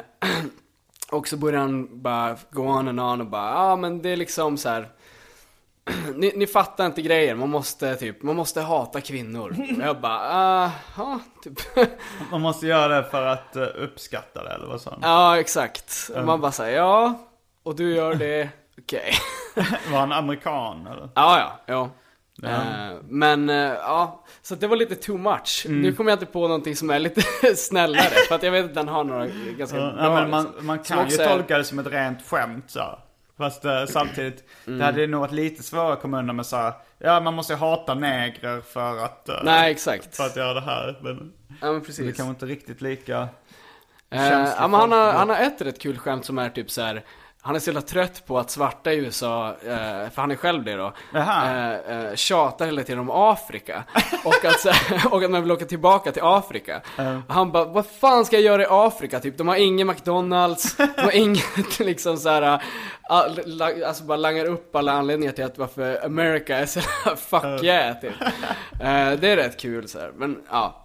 [1.12, 4.16] och så började han bara gå on and on och bara, ja men det är
[4.16, 4.88] liksom så här.
[6.14, 9.50] ni, ni fattar inte grejen, man måste typ, man måste hata kvinnor.
[9.78, 11.58] Och jag bara, ah, ja, typ.
[12.30, 16.10] Man måste göra det för att eh, uppskatta det eller vad sa ja, exakt.
[16.16, 17.18] Och man bara säger ja,
[17.62, 19.12] och du gör det, okej.
[19.92, 21.08] Var han amerikan eller?
[21.14, 21.90] Ja, ja, ja.
[22.48, 25.62] Eh, men eh, ja, så det var lite too much.
[25.66, 25.80] Mm.
[25.82, 27.22] Nu kommer jag inte på någonting som är lite
[27.56, 29.26] snällare, för att jag vet att den har några
[29.58, 30.14] ganska Ja, bra.
[30.20, 30.66] men man, liksom.
[30.66, 32.98] man Som kan ju är- tolka det som ett rent skämt så.
[33.38, 36.72] Fast eh, samtidigt, det hade nog varit lite svårare att komma undan med så här,
[36.98, 40.16] ja man måste hata negrer för att, eh, Nej, exakt.
[40.16, 40.98] för att göra det här.
[41.02, 42.16] Men Ja, men det precis.
[42.16, 43.28] kan inte riktigt lika
[44.10, 46.82] känslig ja, men han, har, han har ett rätt kul skämt som är typ så
[46.82, 47.04] här.
[47.44, 50.64] Han är så jävla trött på att svarta i USA, eh, för han är själv
[50.64, 53.84] det då, eh, eh, tjatar hela tiden om Afrika.
[54.24, 54.66] Och att,
[55.12, 56.82] och att man vill åka tillbaka till Afrika.
[57.28, 59.20] Han bara, vad fan ska jag göra i Afrika?
[59.20, 62.62] Typ, de har ingen McDonalds, de har inget liksom så här,
[63.02, 66.80] all, la, alltså bara langar upp alla anledningar till att varför America är så
[67.16, 68.22] fuck yeah typ.
[68.80, 70.12] Eh, det är rätt kul så här.
[70.16, 70.81] men ja.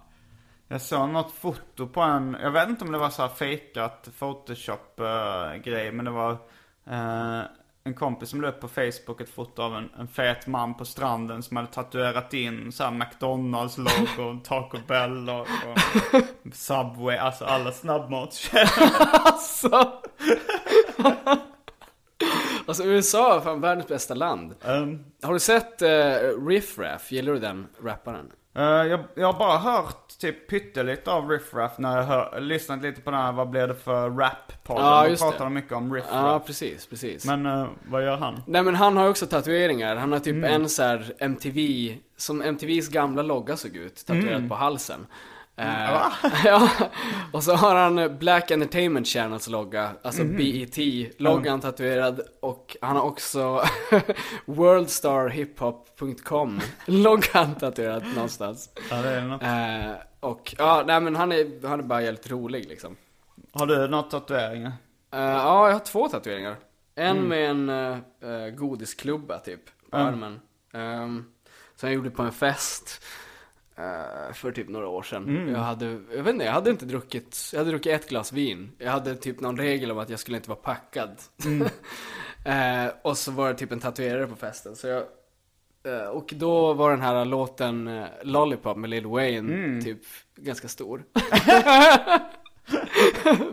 [0.70, 4.08] Jag såg något foto på en, jag vet inte om det var så här fejkat
[4.18, 6.30] photoshop-grej, men det var
[6.86, 7.42] eh,
[7.84, 10.84] en kompis som la upp på Facebook ett foto av en, en fet man på
[10.84, 15.78] stranden som hade tatuerat in så här McDonalds-logo, Taco Bell och, och
[16.54, 18.68] Subway, alltså alla snabbmatskedjor.
[19.12, 19.92] Alltså.
[22.66, 24.54] alltså USA är fan världens bästa land.
[24.64, 27.12] Um, Har du sett uh, Riff Raff?
[27.12, 28.32] Gillar du den rapparen?
[28.58, 32.82] Eh, jag, jag har bara hört typ pyttelite av Riff Raff när jag hör, lyssnat
[32.82, 34.80] lite på den här, vad blir det för rap-podden?
[34.80, 35.44] Ja, Då just pratar det.
[35.44, 36.46] de mycket om Riff Ja, Raff.
[36.46, 37.24] precis, precis.
[37.26, 38.42] Men eh, vad gör han?
[38.46, 39.96] Nej men han har ju också tatueringar.
[39.96, 44.54] Han har typ en så här MTV, som MTVs gamla logga såg ut, tatuerad på
[44.54, 45.06] halsen.
[45.58, 46.12] Eh,
[46.44, 46.68] ja,
[47.32, 52.20] och så har han Black Entertainment Channels logga, alltså BET-loggan tatuerad.
[52.40, 53.62] Och han har också
[54.44, 58.70] worldstarhiphop.com loggan tatuerad någonstans.
[58.90, 59.42] Ja, det är något.
[59.42, 62.96] Eh, och ja, nej men han är, han är bara jävligt rolig liksom.
[63.52, 64.72] Har du något tatueringar?
[65.12, 66.56] Eh, ja, jag har två tatueringar.
[66.94, 67.96] En med en uh,
[68.50, 70.40] godisklubba typ, på armen.
[70.72, 71.32] Um,
[71.76, 73.02] som jag gjorde på en fest.
[73.78, 75.48] Eh, för typ några år sedan.
[75.52, 78.72] Jag hade, jag vet inte, jag hade inte druckit, jag hade druckit ett glas vin.
[78.78, 81.10] Jag hade typ någon regel om att jag skulle inte vara packad.
[82.44, 84.76] Eh, och så var det typ en tatuerare på festen.
[84.76, 85.02] Så jag,
[85.84, 90.00] eh, och då var den här låten eh, Lollipop med Lil Wayne typ
[90.36, 91.04] ganska stor.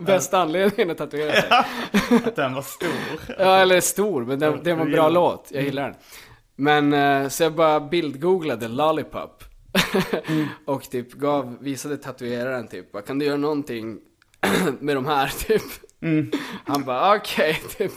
[0.00, 1.50] Bästa anledningen att tatuera sig.
[2.26, 3.34] Att den var stor?
[3.38, 5.48] Ja, eller stor, men det, det var en bra låt.
[5.50, 5.94] Jag gillar den.
[6.56, 9.44] Men, eh, så jag bara bildgooglade Lollipop.
[10.64, 13.98] Och typ gav, visade tatueraren typ, kan du göra någonting
[14.80, 15.62] med de här typ?
[16.66, 17.92] Han bara, okej, typ.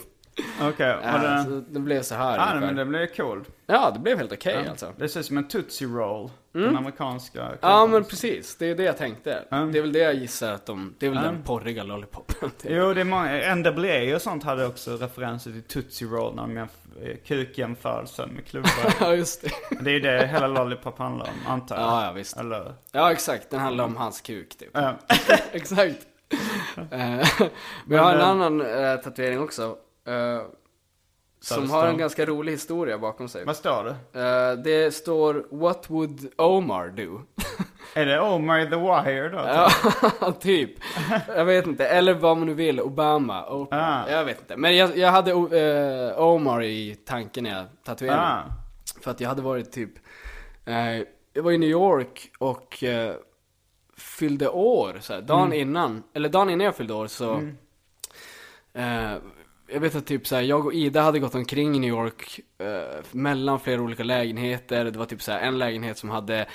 [0.62, 1.44] Okej, och Ja, den...
[1.44, 2.60] så det blev så här Ja, ungefär.
[2.66, 3.44] men det blev cool.
[3.66, 4.92] Ja, det blev helt okej alltså.
[4.98, 6.30] Det ser ut som en Tootsie Roll.
[6.52, 7.42] Den amerikanska.
[7.44, 7.56] Mm.
[7.60, 8.56] Ja, men precis.
[8.56, 9.44] Det är det jag tänkte.
[9.50, 9.72] Mm.
[9.72, 12.50] Det är väl det jag gissar att de, det är väl den porriga lollipopen.
[12.50, 12.70] Typ.
[12.74, 13.54] Jo, det är många.
[13.54, 16.68] NWA och sånt hade också referenser till Tootsie Roll när de gör
[17.02, 18.70] eh, kukjämförelsen med klubbor.
[19.00, 19.50] Ja, just det.
[19.80, 21.84] det är ju det hela Lollipop handlar om, antar jag.
[21.84, 22.36] Ja, ja, visst.
[22.36, 22.74] Eller?
[22.92, 23.50] Ja, exakt.
[23.50, 24.76] Den handlar om hans kuk typ.
[25.52, 25.96] Exakt.
[26.76, 29.76] Eh, Men jag har en annan eh, tatuering också.
[30.06, 30.42] eh,
[31.40, 33.44] som har en ganska rolig historia bakom sig.
[33.44, 34.20] Vad står det?
[34.20, 37.20] Eh, det står What would Omar do?
[37.94, 39.38] Är det Omar the Wire då?
[39.38, 40.70] Ja, typ.
[41.28, 41.86] Jag vet inte.
[41.88, 42.80] Eller vad man nu vill.
[42.80, 43.46] Obama.
[43.46, 44.04] Oprah.
[44.04, 44.10] Ah.
[44.10, 44.56] Jag vet inte.
[44.56, 48.22] Men jag, jag hade eh, Omar i tanken när jag tatuerade.
[48.22, 48.42] Ah.
[49.00, 49.90] För att jag hade varit typ,
[50.64, 52.84] eh, jag var i New York och
[53.96, 57.32] fyllde år, så här, dagen innan, eller dagen innan jag fyllde år så,
[58.72, 59.12] eh,
[59.72, 62.40] jag vet att typ så här, jag och Ida hade gått omkring i New York
[62.58, 64.84] eh, mellan flera olika lägenheter.
[64.84, 66.46] Det var typ så här, en lägenhet som hade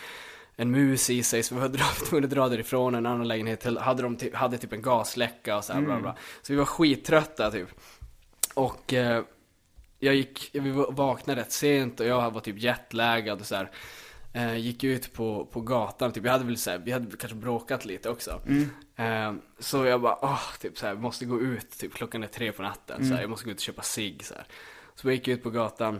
[0.56, 2.96] en mus i sig, så vi var tvungna att dra därifrån.
[2.96, 6.16] En annan lägenhet hade, de typ, hade typ en gasläcka och så här, bla bla.
[6.42, 7.70] Så vi var skittrötta typ.
[8.54, 9.24] Och eh,
[10.00, 13.72] jag gick, vi vaknade rätt sent och jag var typ jetlaggad och så här.
[14.36, 17.38] Eh, gick ut på, på gatan, typ, jag hade väl så här, vi hade kanske
[17.38, 18.42] bråkat lite också.
[18.96, 22.52] Eh, så jag bara, åh, typ så här, måste gå ut, typ klockan är tre
[22.52, 24.46] på natten, så här, jag måste gå ut och köpa cigg så här.
[24.96, 26.00] Så jag gick ut på gatan,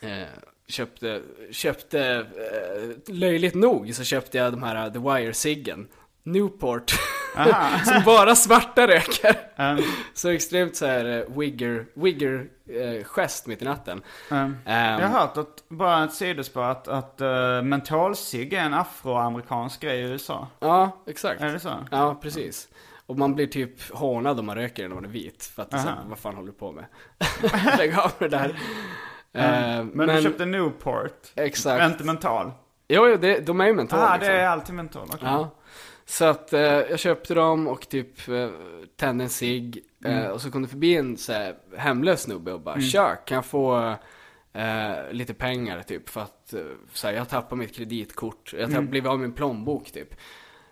[0.00, 0.28] eh,
[0.68, 5.86] köpte, köpte, eh, löjligt nog så köpte jag de här uh, The Wire-ciggen.
[6.22, 6.92] Newport.
[7.84, 9.36] som bara svarta röker.
[9.56, 9.78] Um,
[10.14, 14.02] Så extremt så här eh, wigger, wigger eh, gest mitt i natten.
[14.30, 18.74] um, Ehm, jag har hört att, bara ett sidospår, att, att uh, mentalcigg är en
[18.74, 20.48] afroamerikansk grej i USA.
[20.60, 21.40] Ja, exakt.
[21.40, 21.72] Är det så?
[21.90, 22.68] Ja, precis.
[23.06, 25.44] Och man blir typ hånad om man röker när man är vit.
[25.54, 26.84] För att det är så vad fan håller du på med?
[27.78, 28.48] Lägg av med det där.
[29.34, 31.32] Eh, Men, du köpte Newport?
[31.36, 31.84] Exakt.
[31.84, 32.52] Inte mental?
[32.88, 34.34] Jo, jo, det, de är ju mentala ah, liksom.
[34.34, 35.02] det är alltid mental.
[35.08, 35.18] okej.
[35.22, 35.50] Ja.
[36.04, 38.48] Så att eh, jag köpte dem och typ eh,
[38.96, 39.84] tände en cigg.
[40.04, 43.34] Eh, och så kom det förbi en så här, hemlös snubbe och bara Tja, kan
[43.34, 43.94] jag få
[44.52, 46.08] eh, lite pengar typ?
[46.08, 46.60] För att eh,
[46.92, 48.54] så här, jag tappar mitt kreditkort.
[48.58, 50.14] Jag har blivit av med min plånbok typ.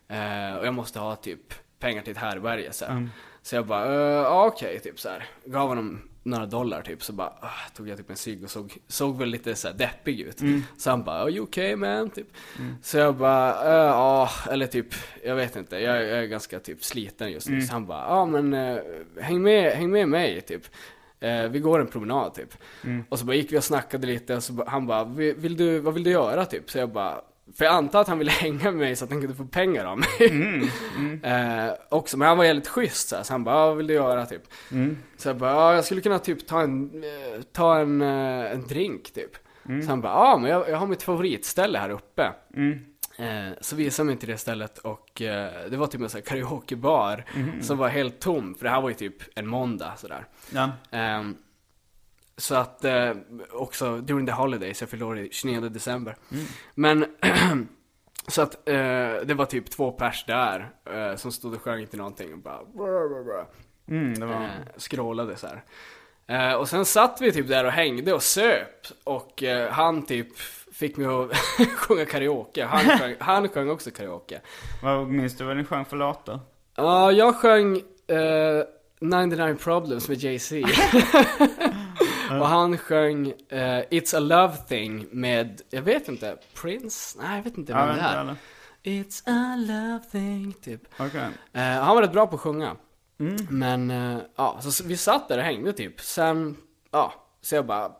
[0.08, 3.08] Eh, och jag måste ha typ pengar till ett härbärge så här.
[3.42, 5.26] Så jag bara, eh, ja okej, typ så här.
[5.44, 8.76] Gav honom några dollar typ, så bara ah, tog jag typ en cigg och såg,
[8.88, 10.40] såg väl lite så här deppig ut.
[10.78, 12.10] Så han bara, are you okay man?
[12.10, 12.26] Typ.
[12.82, 14.86] Så jag bara, "Eh, ja, eller typ,
[15.24, 17.54] jag vet inte, jag, jag är ganska typ sliten just nu.
[17.66, 18.78] Så han bara, ja men eh,
[19.20, 20.62] häng, med, häng med mig typ.
[21.20, 22.54] Eh, vi går en promenad typ.
[23.08, 25.78] Och så bara gick vi och snackade lite och så ba, han bara, vill du,
[25.78, 26.70] vad vill du göra typ?
[26.70, 27.20] Så jag bara,
[27.56, 29.84] för jag antar att han ville hänga med mig så att han kunde få pengar
[29.84, 30.08] av mig.
[31.22, 33.86] eh, också, men han var jävligt schysst så, här, så han bara, "Ja, vad vill
[33.86, 34.42] du göra typ?
[35.16, 38.66] Så jag bara, ja jag skulle kunna typ ta en, eh, ta en, eh, en
[38.66, 39.30] drink typ.
[39.82, 42.32] Så han bara, ja men jag, jag har mitt favoritställe här uppe.
[43.18, 45.08] Eh, så visade han mig till det stället och
[45.70, 47.24] det var typ en sån här karaokebar
[47.62, 50.24] som var helt tom, för det här var ju typ en måndag sådär.
[50.54, 50.70] Ja.
[52.40, 53.12] Så att, eh,
[53.52, 56.16] också during the holidays, jag fyllde år i 29 december.
[56.74, 57.06] Men,
[58.28, 58.74] så att eh,
[59.24, 62.58] det var typ två pers där eh, som stod och sjöng till någonting och bara
[62.64, 63.44] brr, brr, brr,
[63.88, 64.34] Mm, det var...
[64.42, 65.62] eh, skrålade så här.
[66.26, 70.38] Eh, och sen satt vi typ där och hängde och söp och eh, han typ
[70.72, 71.36] fick mig att
[71.76, 72.64] sjunga karaoke.
[72.64, 74.40] Han sjöng, han sjöng också karaoke.
[74.82, 76.40] Vad minns du vad ni sjöng för låtar?
[76.76, 77.76] Ja, jag sjöng
[78.06, 78.64] eh,
[79.00, 80.56] 99 Problems med Jay-Z.
[82.30, 83.58] och han sjöng eh,
[83.90, 87.18] It's a Love Thing med, jag vet inte, Prince?
[87.22, 88.36] Nej, jag vet inte vem Ja, det är.
[88.82, 90.82] It's a love thing, typ.
[90.98, 91.28] Okej.
[91.52, 92.76] Eh, han var rätt bra på att sjunga.
[93.48, 96.00] Men, eh, ja, så vi satt där och hängde typ.
[96.00, 96.56] Sen,
[96.90, 97.92] ja, så jag bara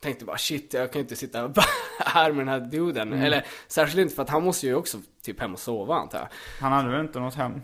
[0.00, 1.52] tänkte bara shit, jag kan inte sitta
[1.98, 3.12] här med den här duden.
[3.12, 6.28] Eller särskilt inte för att han måste ju också typ hem och sova antar jag.
[6.60, 7.60] Han hade väl inte något hem?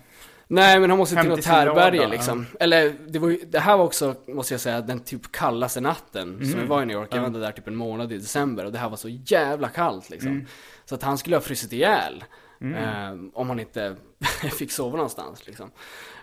[0.54, 2.46] Nej men han måste till något härbärge liksom.
[2.60, 6.38] Eller det var ju, det här var också, måste jag säga, den typ kallaste natten
[6.38, 6.60] som Mm.
[6.60, 7.08] vi var i New York.
[7.12, 10.10] Jag var där typ en månad i december och det här var så jävla kallt
[10.10, 10.30] liksom.
[10.30, 10.46] Mm.
[10.84, 12.24] Så att han skulle ha frusit ihjäl.
[12.60, 13.96] Eh, om han inte
[14.58, 15.70] fick sova någonstans liksom.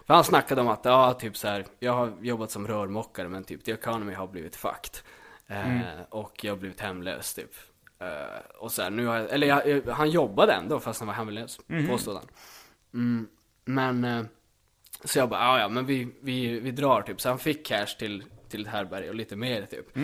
[0.08, 3.44] För han snackade om att, ja typ så här, jag har jobbat som rörmokare men
[3.44, 4.98] typ the economy har blivit fucked.
[5.48, 5.82] Eh, Mm.
[6.10, 7.52] Och jag har blivit hemlös typ.
[8.00, 8.08] Eh,
[8.60, 11.16] och så här, nu har jag, eller jag, jag, han jobbade ändå fast han var
[11.16, 11.88] hemlös, Mhm.
[11.88, 12.26] påstod han.
[13.68, 14.26] Mm, men, eh,
[15.04, 17.22] så jag bara, "Ah, ja men vi, vi, vi drar typ.
[17.22, 19.96] Så han fick cash till, till ett härbärge och lite mer typ.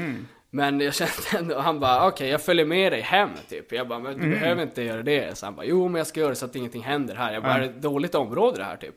[0.49, 3.71] Men jag kände ändå, han bara, okej jag följer med dig hem typ.
[3.71, 5.37] Jag bara, men du behöver inte göra det.
[5.37, 7.33] Så han bara, jo men jag ska göra det så att ingenting händer här.
[7.33, 8.95] Jag bara, är det ett dåligt område det här typ?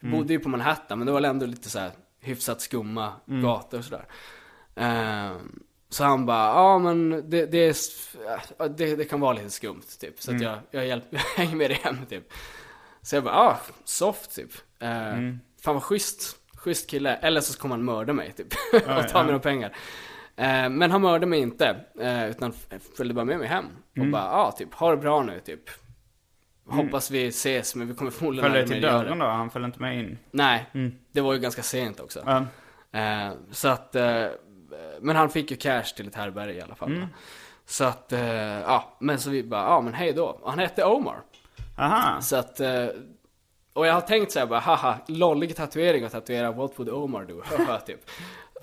[0.00, 1.90] Vi bodde ju på Manhattan, men det var ändå lite så här
[2.20, 4.04] hyfsat skumma gator och sådär.
[4.76, 9.82] Ehm, så han bara, ja men det, det, är, det, det kan vara lite skumt
[10.00, 10.20] typ.
[10.22, 12.32] Så att jag, jag, hjälp, jag hänger med dig hem typ.
[13.02, 14.52] Så jag bara, ah, soft typ.
[14.82, 17.14] Uh, Fan vad schysst, schysst kille.
[17.14, 18.46] Eller så kommer han mörda mig typ.
[18.74, 19.24] och ta ja.
[19.24, 19.76] mina pengar.
[20.36, 21.76] Eh, men han mördade mig inte.
[22.00, 22.52] eh, utan
[22.96, 23.64] följde bara med mig hem.
[23.98, 25.60] Och bara, ja ah, typ, ha det bra nu typ.
[26.66, 29.24] Hoppas vi ses, men vi kommer förmodligen Följde aldrig till mer göra dörren det.
[29.24, 29.30] då?
[29.30, 30.18] Han följde inte med in?
[30.30, 30.66] Nej,
[31.12, 32.22] det var ju ganska sent också.
[32.26, 32.44] Ja.
[33.00, 34.26] Eh, så att, eh,
[35.00, 36.96] men han fick ju cash till ett härbärge i alla fall.
[36.96, 37.08] Mm.
[37.66, 40.26] Så att, eh, ja, men så vi bara, ja men hej då.
[40.26, 41.16] Och han hette Omar.
[41.80, 42.20] Aha.
[42.20, 42.86] Så att, eh,
[43.72, 47.42] och jag har tänkt såhär bara, haha, lollig tatuering att tatuera What would Omar do?
[47.86, 48.00] Typ.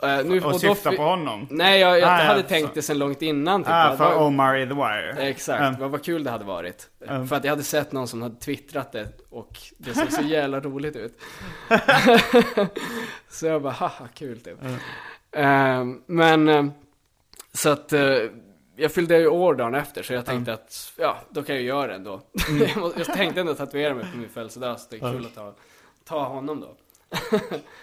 [0.03, 1.47] Eh, nu, Och då syfta på honom?
[1.49, 2.47] Nej, jag, jag Ah, ja, hade så.
[2.47, 3.63] tänkt det sen långt innan.
[3.63, 3.74] Typ.
[3.74, 5.15] Ah, för Omar i The Wire?
[5.30, 5.80] Exakt, Mm.
[5.80, 6.89] vad, vad kul det hade varit.
[7.07, 7.28] Mm.
[7.28, 10.59] För att jag hade sett någon som hade twittrat det och det såg så jävla
[10.59, 11.18] roligt ut.
[13.30, 14.57] så jag bara, haha, kul typ.
[15.32, 16.65] Ehm, men, eh,
[17.53, 17.93] så att
[18.78, 21.67] jag fyllde ju år dagen efter så jag tänkte att, ja, då kan jag ju
[21.67, 22.21] göra det ändå.
[22.59, 25.36] jag, må- jag tänkte ändå tatuera mig på min födelsedag så det är kul att
[25.36, 25.53] ta,
[26.05, 26.75] ta honom då.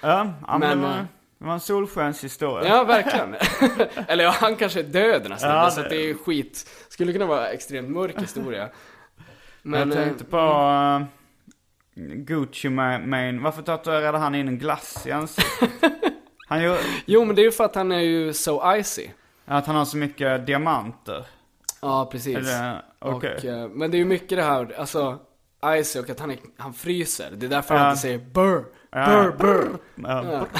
[0.01, 1.05] Ja, men, Men, det, var, eh,
[1.38, 2.68] det var en solskenshistoria.
[2.68, 3.34] Ja, verkligen.
[4.09, 6.70] Eller ja, han kanske är död nästan, Ja, så det- är skit.
[6.88, 8.68] Skulle kunna vara extremt mörk historia.
[9.62, 11.07] Men, jag eh, tänkte på uh,
[12.14, 13.40] Gucci Ma- Mane.
[13.42, 15.70] Varför tatuerade han in en glass i ansiktet?
[16.49, 19.09] han gör, Jo, men det är ju för att han är ju so icy.
[19.45, 21.26] Att han har så mycket diamanter.
[21.82, 22.36] Ja, precis.
[22.36, 23.34] Eller, okej.
[23.36, 25.18] Och, eh, men det är ju mycket det här, alltså,
[26.03, 27.30] och att han, är, han fryser.
[27.36, 27.88] Det är därför han Ja.
[27.90, 29.07] alltid säger burr, Ja.
[29.07, 29.78] burr, burr.
[29.95, 30.47] Ja.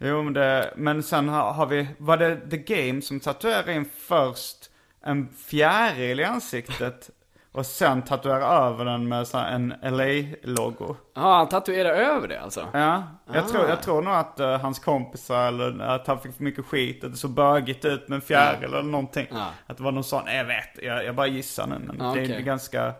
[0.00, 3.90] Jo men det, men sen har, har vi, var det The Game som tatuerade in
[3.98, 4.70] först
[5.04, 7.10] en fjäril i ansiktet?
[7.52, 10.96] Och sen tatuera över den med så en LA-logo.
[11.14, 12.66] Ja, han tatuerar över det alltså?
[12.72, 13.48] Ja, jag, Ah.
[13.48, 17.04] tror, jag tror nog att eh, hans kompisar eller att han fick för mycket skit,
[17.04, 19.26] att det såg bögigt ut med en fjäril eller någonting.
[19.30, 19.46] Ja.
[19.66, 21.74] Att det var någon sån, jag vet, jag, jag bara gissar nu.
[21.78, 22.42] Men det är okej.
[22.42, 22.92] ganska...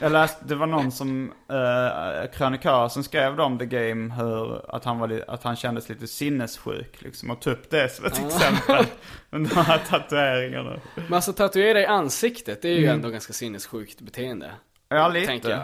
[0.00, 4.84] Jag läste, det var någon som, uh, krönikör som skrev om The Game hur, att
[4.84, 7.30] han, var, att han kändes lite sinnessjuk liksom.
[7.30, 8.08] Och upp det som Ah.
[8.08, 8.86] ett exempel.
[9.30, 10.80] Med de här tatueringarna.
[10.94, 14.50] Men alltså tatuera i ansiktet, det är ju ändå ganska sinnessjukt beteende.
[14.88, 15.26] Ja, lite.
[15.26, 15.60] Tänker jag.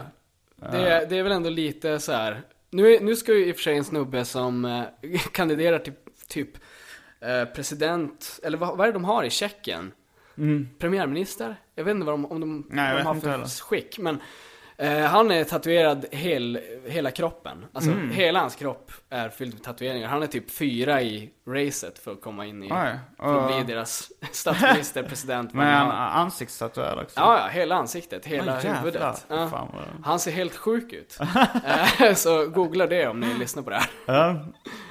[0.72, 2.42] Det, är- det är väl ändå lite så här.
[2.70, 4.82] Nu, nu ska ju i och för sig en snubbe som eh,
[5.32, 5.92] kandiderar till
[6.28, 6.50] typ
[7.20, 9.92] eh, president, eller vad, vad är det de har i Tjeckien?
[10.78, 11.56] Premiärminister?
[11.74, 12.64] Jag vet inte vad de, om de, Mm.
[12.70, 13.46] Nej, de har för heller.
[13.62, 14.20] skick, men
[14.78, 17.64] eh, han är tatuerad hel, hela kroppen.
[17.72, 18.10] Alltså Mm.
[18.10, 20.08] hela hans kropp är fylld med tatueringar.
[20.08, 23.64] Han är typ fyra i racet för att komma in i, Oj, för att och-
[23.64, 25.52] bli deras statsminister, president.
[25.54, 27.20] Men han ansiktstatuerad också.
[27.20, 28.78] Ja, ja, hela ansiktet, hela jävlar.
[28.78, 29.26] huvudet.
[29.28, 29.48] Ja.
[29.48, 31.18] Fan vad- Han ser helt sjuk ut.
[32.00, 33.86] Eh, så googla det om ni lyssnar på det här.
[34.06, 34.44] Ja,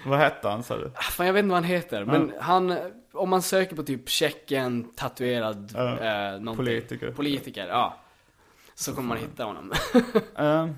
[0.05, 0.91] vad hette han sa du?
[1.01, 2.77] Fan, jag vet inte vad han heter, men han,
[3.13, 5.99] om man söker på typ Tjeckien tatuerad Ja.
[6.35, 6.55] eh.
[6.55, 7.11] Politiker.
[7.11, 7.97] Politiker, ja.
[8.75, 9.71] Så kommer man hitta honom.
[10.39, 10.69] Uh,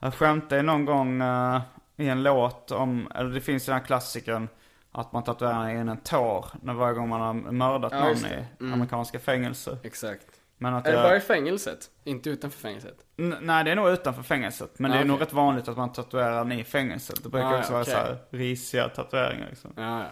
[0.00, 1.60] jag skämtade någon gång eh,
[1.96, 4.48] i en låt om, eller det finns den här klassikern
[4.92, 8.44] att man tatuerar in en tår när varje gång man har mördat Ja, någon i.
[8.60, 8.72] Mm.
[8.72, 9.78] amerikanska fängelser.
[9.82, 10.26] Exakt.
[10.58, 11.90] Men att Är det jag, bara i fängelset?
[12.04, 12.96] Inte utanför fängelset?
[13.18, 14.78] N- nej det är nog utanför fängelset.
[14.78, 15.26] Men Ja, det är nog okej.
[15.26, 17.22] rätt vanligt att man tatuerar den i fängelset.
[17.22, 17.94] Det brukar Ah, också vara okej.
[17.94, 19.72] så här risiga tatueringar liksom.
[19.76, 20.06] Ja, ja.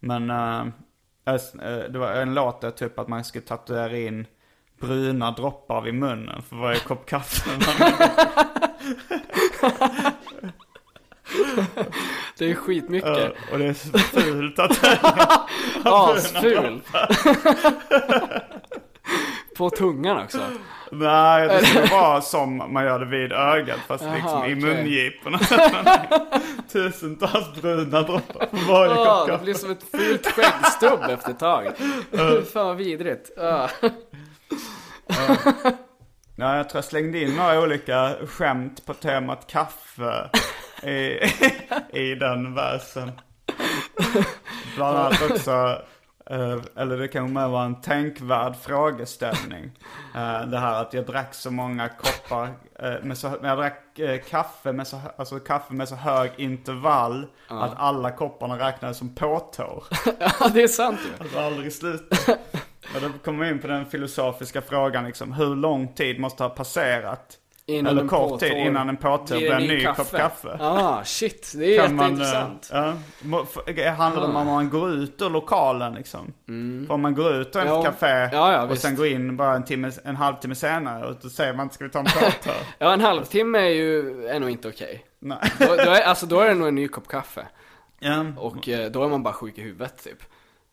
[0.00, 0.64] Men eh,
[1.92, 4.26] det var en låt där typ att man skulle tatuera in
[4.80, 7.50] bruna droppar vid munnen för varje kopp kaffe.
[12.38, 13.18] Det är skitmycket.
[13.18, 14.84] Eh, och det är fult att
[15.84, 16.80] Asful!
[19.60, 20.38] På tungan också.
[20.90, 25.38] Nej, det skulle vara som man gör det vid ögat fast Jaha, liksom i mungiporna.
[26.72, 29.44] Tusentals bruna droppar på varje Åh, kopp det kaffe.
[29.44, 31.72] blir som ett fult skäggstubb efter ett tag.
[32.52, 33.30] Fan vad vidrigt.
[33.36, 33.68] Ja,
[36.36, 40.30] jag tror jag slängde in några olika skämt på temat kaffe
[40.82, 41.18] i,
[42.00, 43.12] i den versen.
[44.76, 45.78] Bland annat också,
[46.76, 49.70] eller det kan med vara en tänkvärd frågeställning.
[50.14, 54.20] Eh, det här att jag drack så många koppar, eh, med så, jag drack eh,
[54.20, 59.84] kaffe med så, alltså kaffe med så hög intervall att alla kopparna räknades som påtår.
[60.18, 61.22] Ja, det är sant ju.
[61.22, 62.28] Alltså aldrig slut.
[62.94, 66.50] Och då kommer vi in på den filosofiska frågan liksom, hur lång tid måste ha
[66.50, 67.38] passerat?
[67.70, 70.58] Innan eller kort tid innan en påtår blir en ny kopp kaffe.
[70.60, 71.52] Ah, shit.
[71.56, 72.70] Det är Kan man, jätteintressant.
[72.72, 76.32] eh, Ja, handlar det om att man går ut ur lokalen liksom?
[76.86, 77.82] För om man går ut ur ett Ja.
[77.82, 78.82] café Ja, ja, och visst.
[78.82, 81.90] sen går in bara en, timme, en halvtimme senare och då säger man ska vi
[81.90, 82.54] ta en påtår?
[82.78, 85.04] Ja, en halvtimme är ju är nog inte okej.
[85.18, 85.38] Nej.
[85.58, 87.46] Då, då, är, alltså, då är det nog en ny kopp kaffe.
[87.98, 88.24] Ja.
[88.36, 90.18] Och eh, då är man bara sjuk i huvudet typ.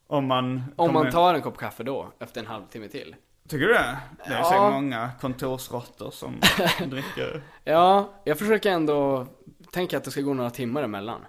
[0.08, 0.64] Om man...
[0.76, 3.16] Om man tar en kopp kaffe då, efter en halvtimme till.
[3.48, 3.98] Tycker du det?
[4.28, 4.44] Det är Ja.
[4.44, 6.40] säkert många kontorsråttor som
[6.86, 7.42] dricker.
[7.64, 9.28] Ja, jag försöker ändå
[9.72, 11.26] tänka att det ska gå några timmar emellan.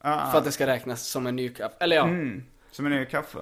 [0.00, 1.74] Ah, För att det ska räknas som en ny kaffe.
[1.80, 2.02] Eller ja.
[2.04, 3.38] mm, som en ny kaffe.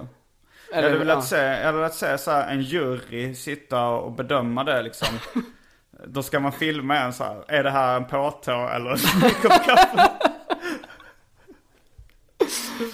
[0.69, 1.21] Jag Eller, hade velat ja.
[1.21, 5.07] se, jag hade velat se så här, en jury sitta och bedöma det liksom.
[6.07, 7.43] Då ska man filma en så här.
[7.47, 10.09] Är det här en påtår eller en kopp kaffe?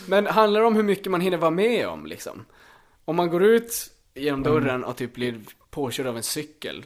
[0.07, 2.45] Men handlar det om hur mycket man hinner vara med om liksom?
[3.05, 5.39] Om man går ut genom dörren och typ blir
[5.69, 6.85] påkörd av en cykel.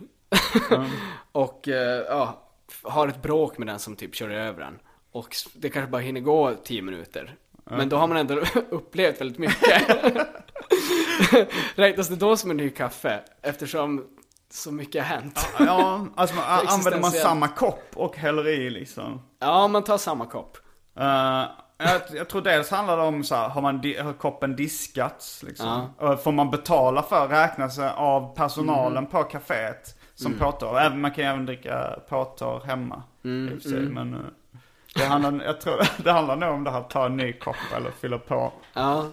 [1.31, 2.47] och eh, ja,
[2.83, 4.79] har ett bråk med den som typ kör över en.
[5.11, 7.35] Och det kanske bara hinner gå 10 minuter.
[7.69, 8.35] Men då har man ändå
[8.69, 9.83] upplevt väldigt mycket.
[11.75, 13.23] Räknas det då som en ny kaffe?
[13.41, 14.07] Eftersom
[14.49, 15.49] så mycket har hänt.
[15.59, 19.21] Ja, alltså man, använder man samma kopp och häller i liksom.
[19.39, 20.57] Ja, man tar samma kopp.
[20.99, 21.43] Eh,
[21.77, 25.43] jag, jag tror dels handlar det om så här, har, man di- har koppen diskats
[25.43, 25.89] liksom?
[25.97, 30.79] Och Får man betala för räknas av personalen på kaféet som påtår?
[30.79, 33.03] Även, man kan ju även dricka påtår hemma.
[33.23, 34.19] i och för sig, Men eh,
[34.95, 37.55] det handlar, jag tror, det handlar nog om det här att ta en ny kopp
[37.75, 38.51] eller fylla på.
[38.73, 39.05] Ja.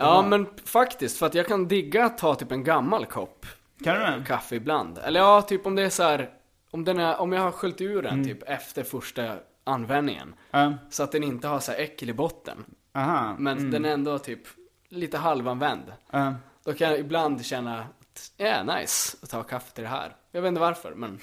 [0.00, 3.46] Ja, men faktiskt, för att jag kan digga att ta typ en gammal kopp
[3.84, 4.24] Kan du det?
[4.26, 4.98] kaffe ibland.
[4.98, 6.28] Eller ja, typ om det är så här,
[6.70, 8.16] om, den är, om jag har sköljt ur Mm.
[8.16, 9.22] den typ efter första
[9.68, 10.34] användningen.
[10.54, 12.64] Uh, Så att den inte har så här äckel i botten.
[12.94, 13.36] aha.
[13.38, 14.40] Men den är ändå typ
[14.88, 15.92] lite halvanvänd.
[16.14, 16.32] Uh,
[16.64, 20.16] Då kan jag ibland känna att, ja, yeah, nice att ta kaffe till det här.
[20.32, 21.18] Jag vet inte varför, men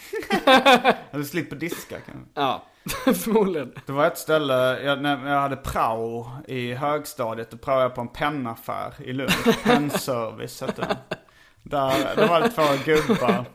[1.19, 2.63] du slipper diska kan ja,
[3.05, 3.73] förmodligen.
[3.85, 8.01] Det var ett ställe, jag, när jag hade prao i högstadiet, då praoade jag på
[8.01, 9.31] en pennaffär i Lund.
[9.63, 10.97] Pennservice hette den.
[11.63, 13.45] Där, det var två gubbar.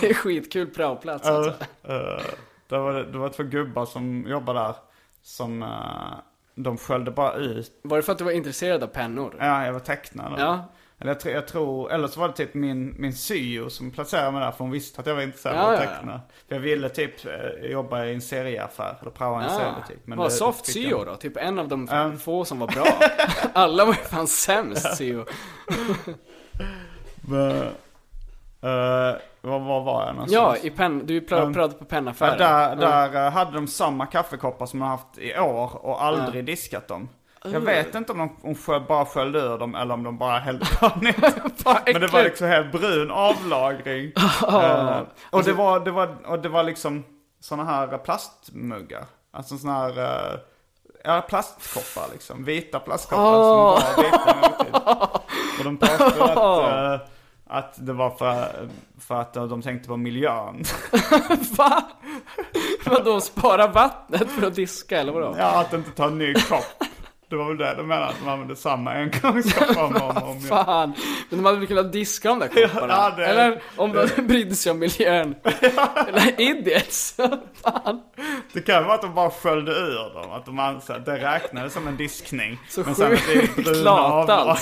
[0.00, 1.64] det är skitkul praoplats alltså.
[1.90, 2.20] Uh,
[2.68, 4.74] det, var, det var två gubbar som jobbade där.
[5.22, 6.18] Som, uh,
[6.54, 7.72] de sköljde bara ut.
[7.82, 9.36] Var det för att du var intresserad av pennor?
[9.40, 10.34] Ja, jag var tecknare.
[10.40, 10.64] Ja.
[11.00, 14.30] Eller jag, tror- jag tror, eller så var det typ min, min syo som placerade
[14.30, 15.90] mig där för hon visste att jag var intresserad Ja, av att ja, ja.
[15.96, 16.20] teckna.
[16.48, 19.58] För jag ville typ eh, jobba i en serieaffär, eller praoa en Ja.
[19.58, 19.98] seriebutyp.
[20.04, 21.06] Vad det- soft det syo jag.
[21.06, 21.16] då?
[21.16, 22.18] Typ en av de Um.
[22.18, 22.86] få som var bra.
[23.52, 25.24] Alla var ju fan sämst syo.
[27.28, 27.50] Men,
[28.62, 29.16] eh,
[29.48, 30.32] vad, vad var jag någonstans?
[30.62, 31.54] Ja, i penn, du pr- Um.
[31.54, 32.38] pratade på pennaffären.
[32.38, 36.88] där där eh, hade de samma kaffekoppar som de haft i år och aldrig diskat
[36.88, 37.08] dem.
[37.44, 40.66] Jag vet inte om de om bara sköljde ur dem eller om de bara hällde
[40.80, 41.16] på nytt.
[41.92, 44.12] Men det var liksom helt brun avlagring.
[44.48, 47.04] Eh, och, det var, det var, och det var liksom
[47.40, 49.04] såna här plastmuggar.
[49.32, 50.38] Alltså såna här, eh,
[51.04, 52.44] ja plastkoppar liksom.
[52.44, 55.08] Vita plastkoppar som var vita.
[55.58, 56.36] Och de påstod att,
[57.00, 57.08] eh,
[57.48, 58.68] att det var för,
[59.00, 60.62] för att de tänkte på miljön.
[61.56, 61.82] Va?
[62.86, 65.34] Vadå, spara vattnet för att diska eller vadå?
[65.38, 66.64] Ja, att inte ta en ny kopp.
[67.30, 70.40] Det var väl det de menade, att de använde samma engångskopp om och om, om.
[70.40, 70.92] Fan,
[71.30, 72.94] men de hade väl kunnat diska de där kopparna?
[72.94, 75.34] Ja, det- Eller om de brydde sig om miljön?
[76.08, 77.16] Eller idiots?
[77.62, 78.02] Fan.
[78.52, 81.72] Det kan vara att de bara sköljde ur dem, att de ansåg att det räknades
[81.72, 82.58] som en diskning.
[82.68, 84.56] Så men det sjukt lata, avlag.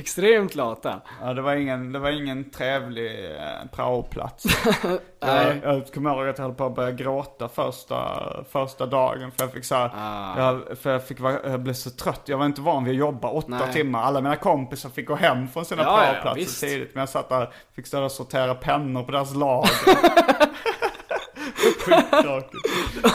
[0.00, 1.00] Extremt lata.
[1.22, 3.40] Ja, det var ingen, det var ingen trevlig eh,
[3.72, 4.44] praoplats.
[5.22, 8.20] Jag, jag kommer ihåg att jag höll på att börja gråta första,
[8.50, 9.30] första dagen.
[9.30, 10.34] För jag fick så här, Ah.
[10.38, 12.20] jag, för jag, fick, jag blev så trött.
[12.24, 13.72] Jag var inte van vid att jobba åtta Nej.
[13.72, 14.02] timmar.
[14.02, 16.60] Alla mina kompisar fick gå hem från sina Ja, ja, ja, praoplatser visst.
[16.60, 16.94] tidigt.
[16.94, 19.70] Men jag satt där, fick stå och sortera pennor på deras lager.
[21.84, 22.54] Skittråkigt.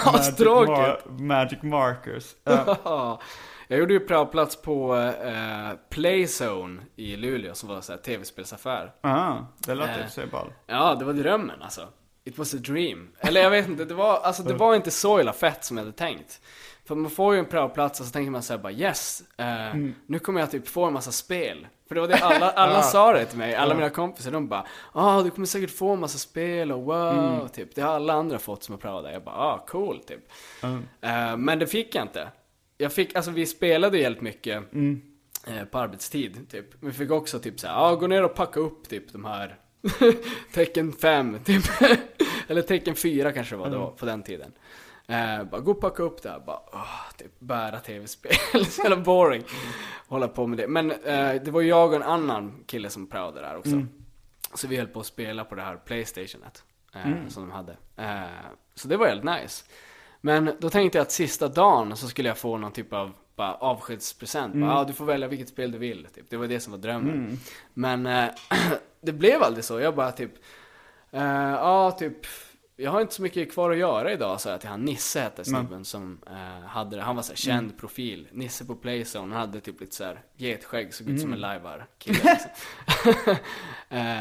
[0.05, 2.23] Magic, mar- magic markers.
[2.43, 3.19] Ja.
[3.67, 3.73] Ja.
[3.75, 8.91] Jag gjorde ju praoplats på eh, Playzone i Luleå som var så här tv-spelsaffär.
[9.03, 10.03] Aha, det låter i Eh.
[10.03, 10.53] för sig ball.
[10.67, 11.87] Ja, det var drömmen alltså.
[12.23, 13.07] It was a dream.
[13.19, 15.83] Eller jag vet inte, det var, alltså, det var inte så illa fett som jag
[15.85, 16.41] hade tänkt.
[16.85, 19.95] För man får ju en praoplats och så tänker man såhär bara yes, eh, Mm.
[20.07, 21.67] nu kommer jag typ få en massa spel.
[21.87, 24.65] För det var det alla, alla sa det till mig, alla mina kompisar, de bara
[24.93, 27.49] ah du kommer säkert få en massa spel och wow, Mm.
[27.49, 27.75] typ.
[27.75, 29.13] Det har alla andra fått som har praoat.
[29.13, 30.19] Jag bara ah cool, typ.
[30.63, 30.83] Mm.
[31.01, 32.27] Eh, men det fick jag inte.
[32.77, 35.01] Jag fick, alltså vi spelade jävligt mycket Mm.
[35.47, 36.65] eh, på arbetstid, typ.
[36.79, 39.55] Vi fick också typ såhär, ja gå ner och packa upp typ de här
[40.53, 41.63] tecken 5, typ.
[42.47, 44.51] Eller tecken 4 kanske det var då, på den tiden.
[45.07, 48.97] Eh, bara gå och packa upp det här, bara åh, typ bära tv-spel, så jävla
[48.97, 49.43] boring.
[50.07, 50.67] Hålla på med det.
[50.67, 53.85] Men eh, det var jag och en annan kille som praoade där också.
[54.53, 56.63] Så vi höll på att spela på det här Playstationet.
[56.95, 57.77] Eh, Som de hade.
[57.97, 58.29] Eh,
[58.75, 59.65] så det var helt nice.
[60.25, 63.53] Men då tänkte jag att sista dagen så skulle jag få någon typ av bara,
[63.55, 64.55] avskedspresent.
[64.55, 66.07] Bara, ah, du får välja vilket spel du vill.
[66.15, 66.29] Typ.
[66.29, 67.39] Det var det som var drömmen.
[67.73, 68.29] Men eh,
[69.01, 69.79] det blev aldrig så.
[69.79, 70.31] Jag bara typ,
[71.11, 72.17] eh, ja typ,
[72.75, 74.81] jag har inte så mycket kvar att göra idag, sa jag till han.
[74.81, 77.01] Nisse hette snubben som eh, hade det.
[77.01, 78.27] Han var så här, känd profil.
[78.31, 79.33] Nisse på Playzone.
[79.33, 82.19] Han hade typ lite så här getskägg, såg ut som en lajvar-kille.
[82.23, 83.35] Liksom.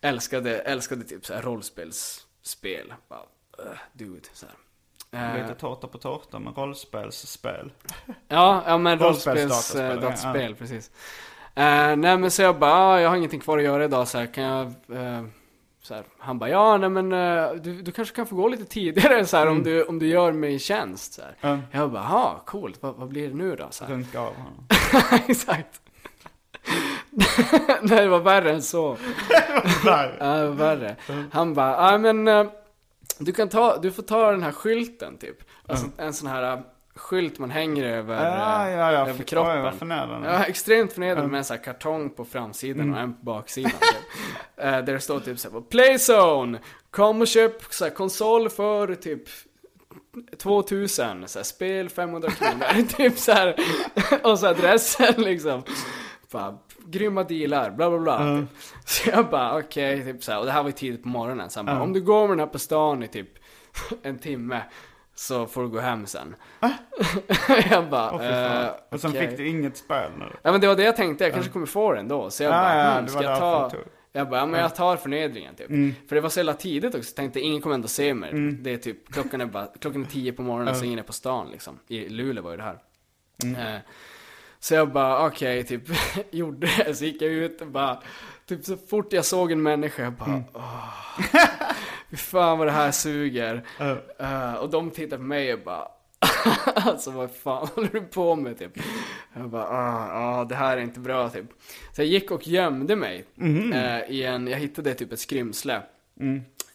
[0.00, 2.94] älskade, älskade typ så här rollspelsspel.
[3.08, 3.22] Bara,
[3.64, 4.54] uh, dude, så här.
[5.12, 7.72] Eh, Lite tårta på tårta med rollspelsspel.
[8.28, 10.54] Ja, ja men Rollspelsdataspel, rollspels ja.
[10.58, 10.90] precis.
[11.54, 14.18] Eh, nej men så jag bara, ah, jag har ingenting kvar att göra idag så
[14.18, 14.66] här, kan jag...
[14.66, 15.24] eh,
[15.82, 18.64] så här, han bara, ja nej men eh, du, du kanske kan få gå lite
[18.64, 21.12] tidigare så här, om, du, om du gör mig en tjänst.
[21.12, 21.34] Så här.
[21.52, 21.62] Mm.
[21.70, 23.66] Jag bara, ja coolt, vad, vad blir det nu då?
[23.70, 23.92] Så här.
[23.92, 24.66] Runka av honom.
[25.28, 25.80] Exakt.
[27.82, 28.96] nej det var värre än så.
[29.82, 29.90] Det
[30.20, 30.96] var värre.
[31.32, 32.46] Han bara, ja men eh,
[33.18, 35.36] du kan ta, du får ta den här skylten typ.
[35.66, 36.60] Alltså en sån här eh,
[36.94, 39.00] skylt man hänger över, Ja, ja, ja.
[39.08, 39.62] över Oj, kroppen.
[39.62, 40.28] vad förnedrande.
[40.28, 43.70] Ja, extremt förnedrande med en sån här kartong på framsidan och en på baksidan.
[43.70, 44.24] Typ.
[44.56, 46.58] Eh, där det står typ såhär, Playzone!
[46.90, 49.22] Kom och köp så här, konsol för typ
[50.38, 53.56] 2000, så här, spel 500 kronor, typ så här.
[54.22, 55.62] Och så adressen liksom.
[56.32, 58.18] Bara, grymma dealar, bla bla bla.
[58.40, 58.48] Typ.
[58.84, 60.38] Så jag bara, okej, typ så här.
[60.40, 61.50] Och det här var ju tidigt på morgonen.
[61.50, 63.28] Så han bara, om du går med den här på stan i typ
[64.02, 64.62] en timme
[65.14, 66.36] så får du gå hem sen.
[67.70, 68.64] jag bara, fan.
[68.64, 69.28] eh, Och sen okej.
[69.28, 70.24] fick du inget spel nu.
[70.42, 72.30] Ja men det var det jag tänkte, jag kanske kommer få den då.
[72.30, 73.70] Så jag Ja, bara, ja, det ska jag ta...
[74.14, 75.66] Jag bara, ja men jag tar förnedringen typ.
[76.08, 78.32] För det var så jävla tidigt också, så tänkte ingen kommer ändå se mig.
[78.60, 81.12] Det är typ, klockan är bara, klockan är tio på morgonen så ingen är på
[81.12, 81.78] stan liksom.
[81.88, 82.78] I Luleå var ju det här.
[83.44, 83.80] Eh,
[84.62, 85.82] så jag bara, okej, typ,
[86.30, 86.94] gjorde det.
[86.94, 88.02] Så gick jag ut och bara,
[88.46, 90.88] typ så fort jag såg en människa, jag bara, åh.
[92.10, 93.64] Fy fan vad det här suger.
[94.18, 95.88] Eh, och de tittade på mig och bara,
[96.74, 98.72] alltså vad fan håller du på med typ?
[99.34, 101.46] Jag bara, ah, ah, det här är inte bra typ.
[101.92, 103.24] Så jag gick och gömde mig
[103.74, 105.82] eh, i en, jag hittade typ ett skrymsle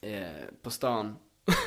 [0.02, 0.28] eh,
[0.64, 1.16] på stan.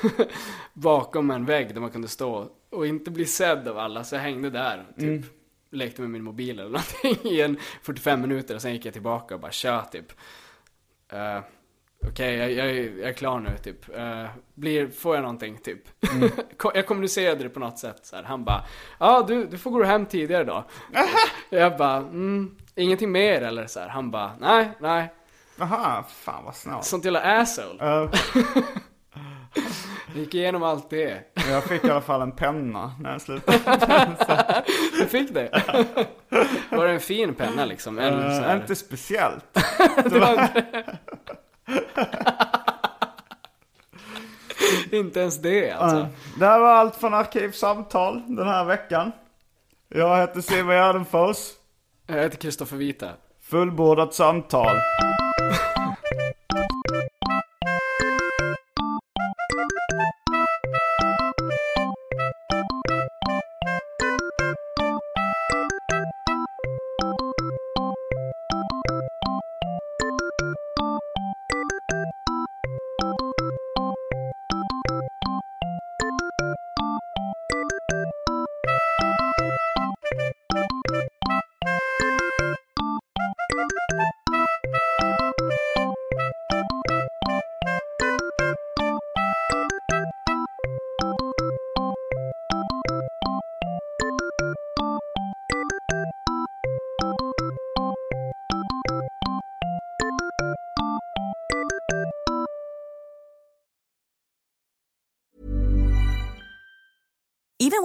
[0.72, 4.04] Bakom en vägg där man kunde stå och inte bli sedd av alla.
[4.04, 5.39] Så jag hängde där typ.
[5.72, 9.34] Lekte med min mobil eller någonting i en 45 minuter och sen gick jag tillbaka
[9.34, 10.12] och bara tjöt typ.
[11.12, 11.38] Eh,
[12.08, 13.96] Okej, jag, jag, är- jag är klar nu typ.
[13.96, 15.82] Eh, blir, får jag någonting typ?
[16.58, 18.22] Ko- jag kommunicerade det på något sätt så här.
[18.22, 18.64] Han bara,
[19.00, 20.64] ja du, du får gå hem tidigare då.
[21.50, 23.88] jag bara, mm, ingenting mer eller så här.
[23.88, 25.14] Han bara, nej, nej.
[25.60, 26.84] Aha, fan vad snålt.
[26.84, 27.84] Sånt jävla asshole.
[28.04, 28.14] Uh,
[30.14, 31.20] Jag gick igenom allt det.
[31.50, 33.58] jag fick i alla fall en penna när jag slutade.
[34.98, 35.62] Du fick det?
[36.70, 37.98] Var det en fin penna liksom?
[37.98, 38.56] Eller så Uh, här?
[38.56, 39.44] inte speciellt.
[44.92, 45.96] Inte ens det alltså.
[45.98, 46.06] Uh,
[46.38, 49.12] det här var allt från Arkivsamtal den här veckan.
[49.88, 51.36] Jag heter Simon Gärdenfors.
[52.06, 53.08] Jag heter Kristoffer Vita.
[53.42, 54.76] Fullbordat samtal.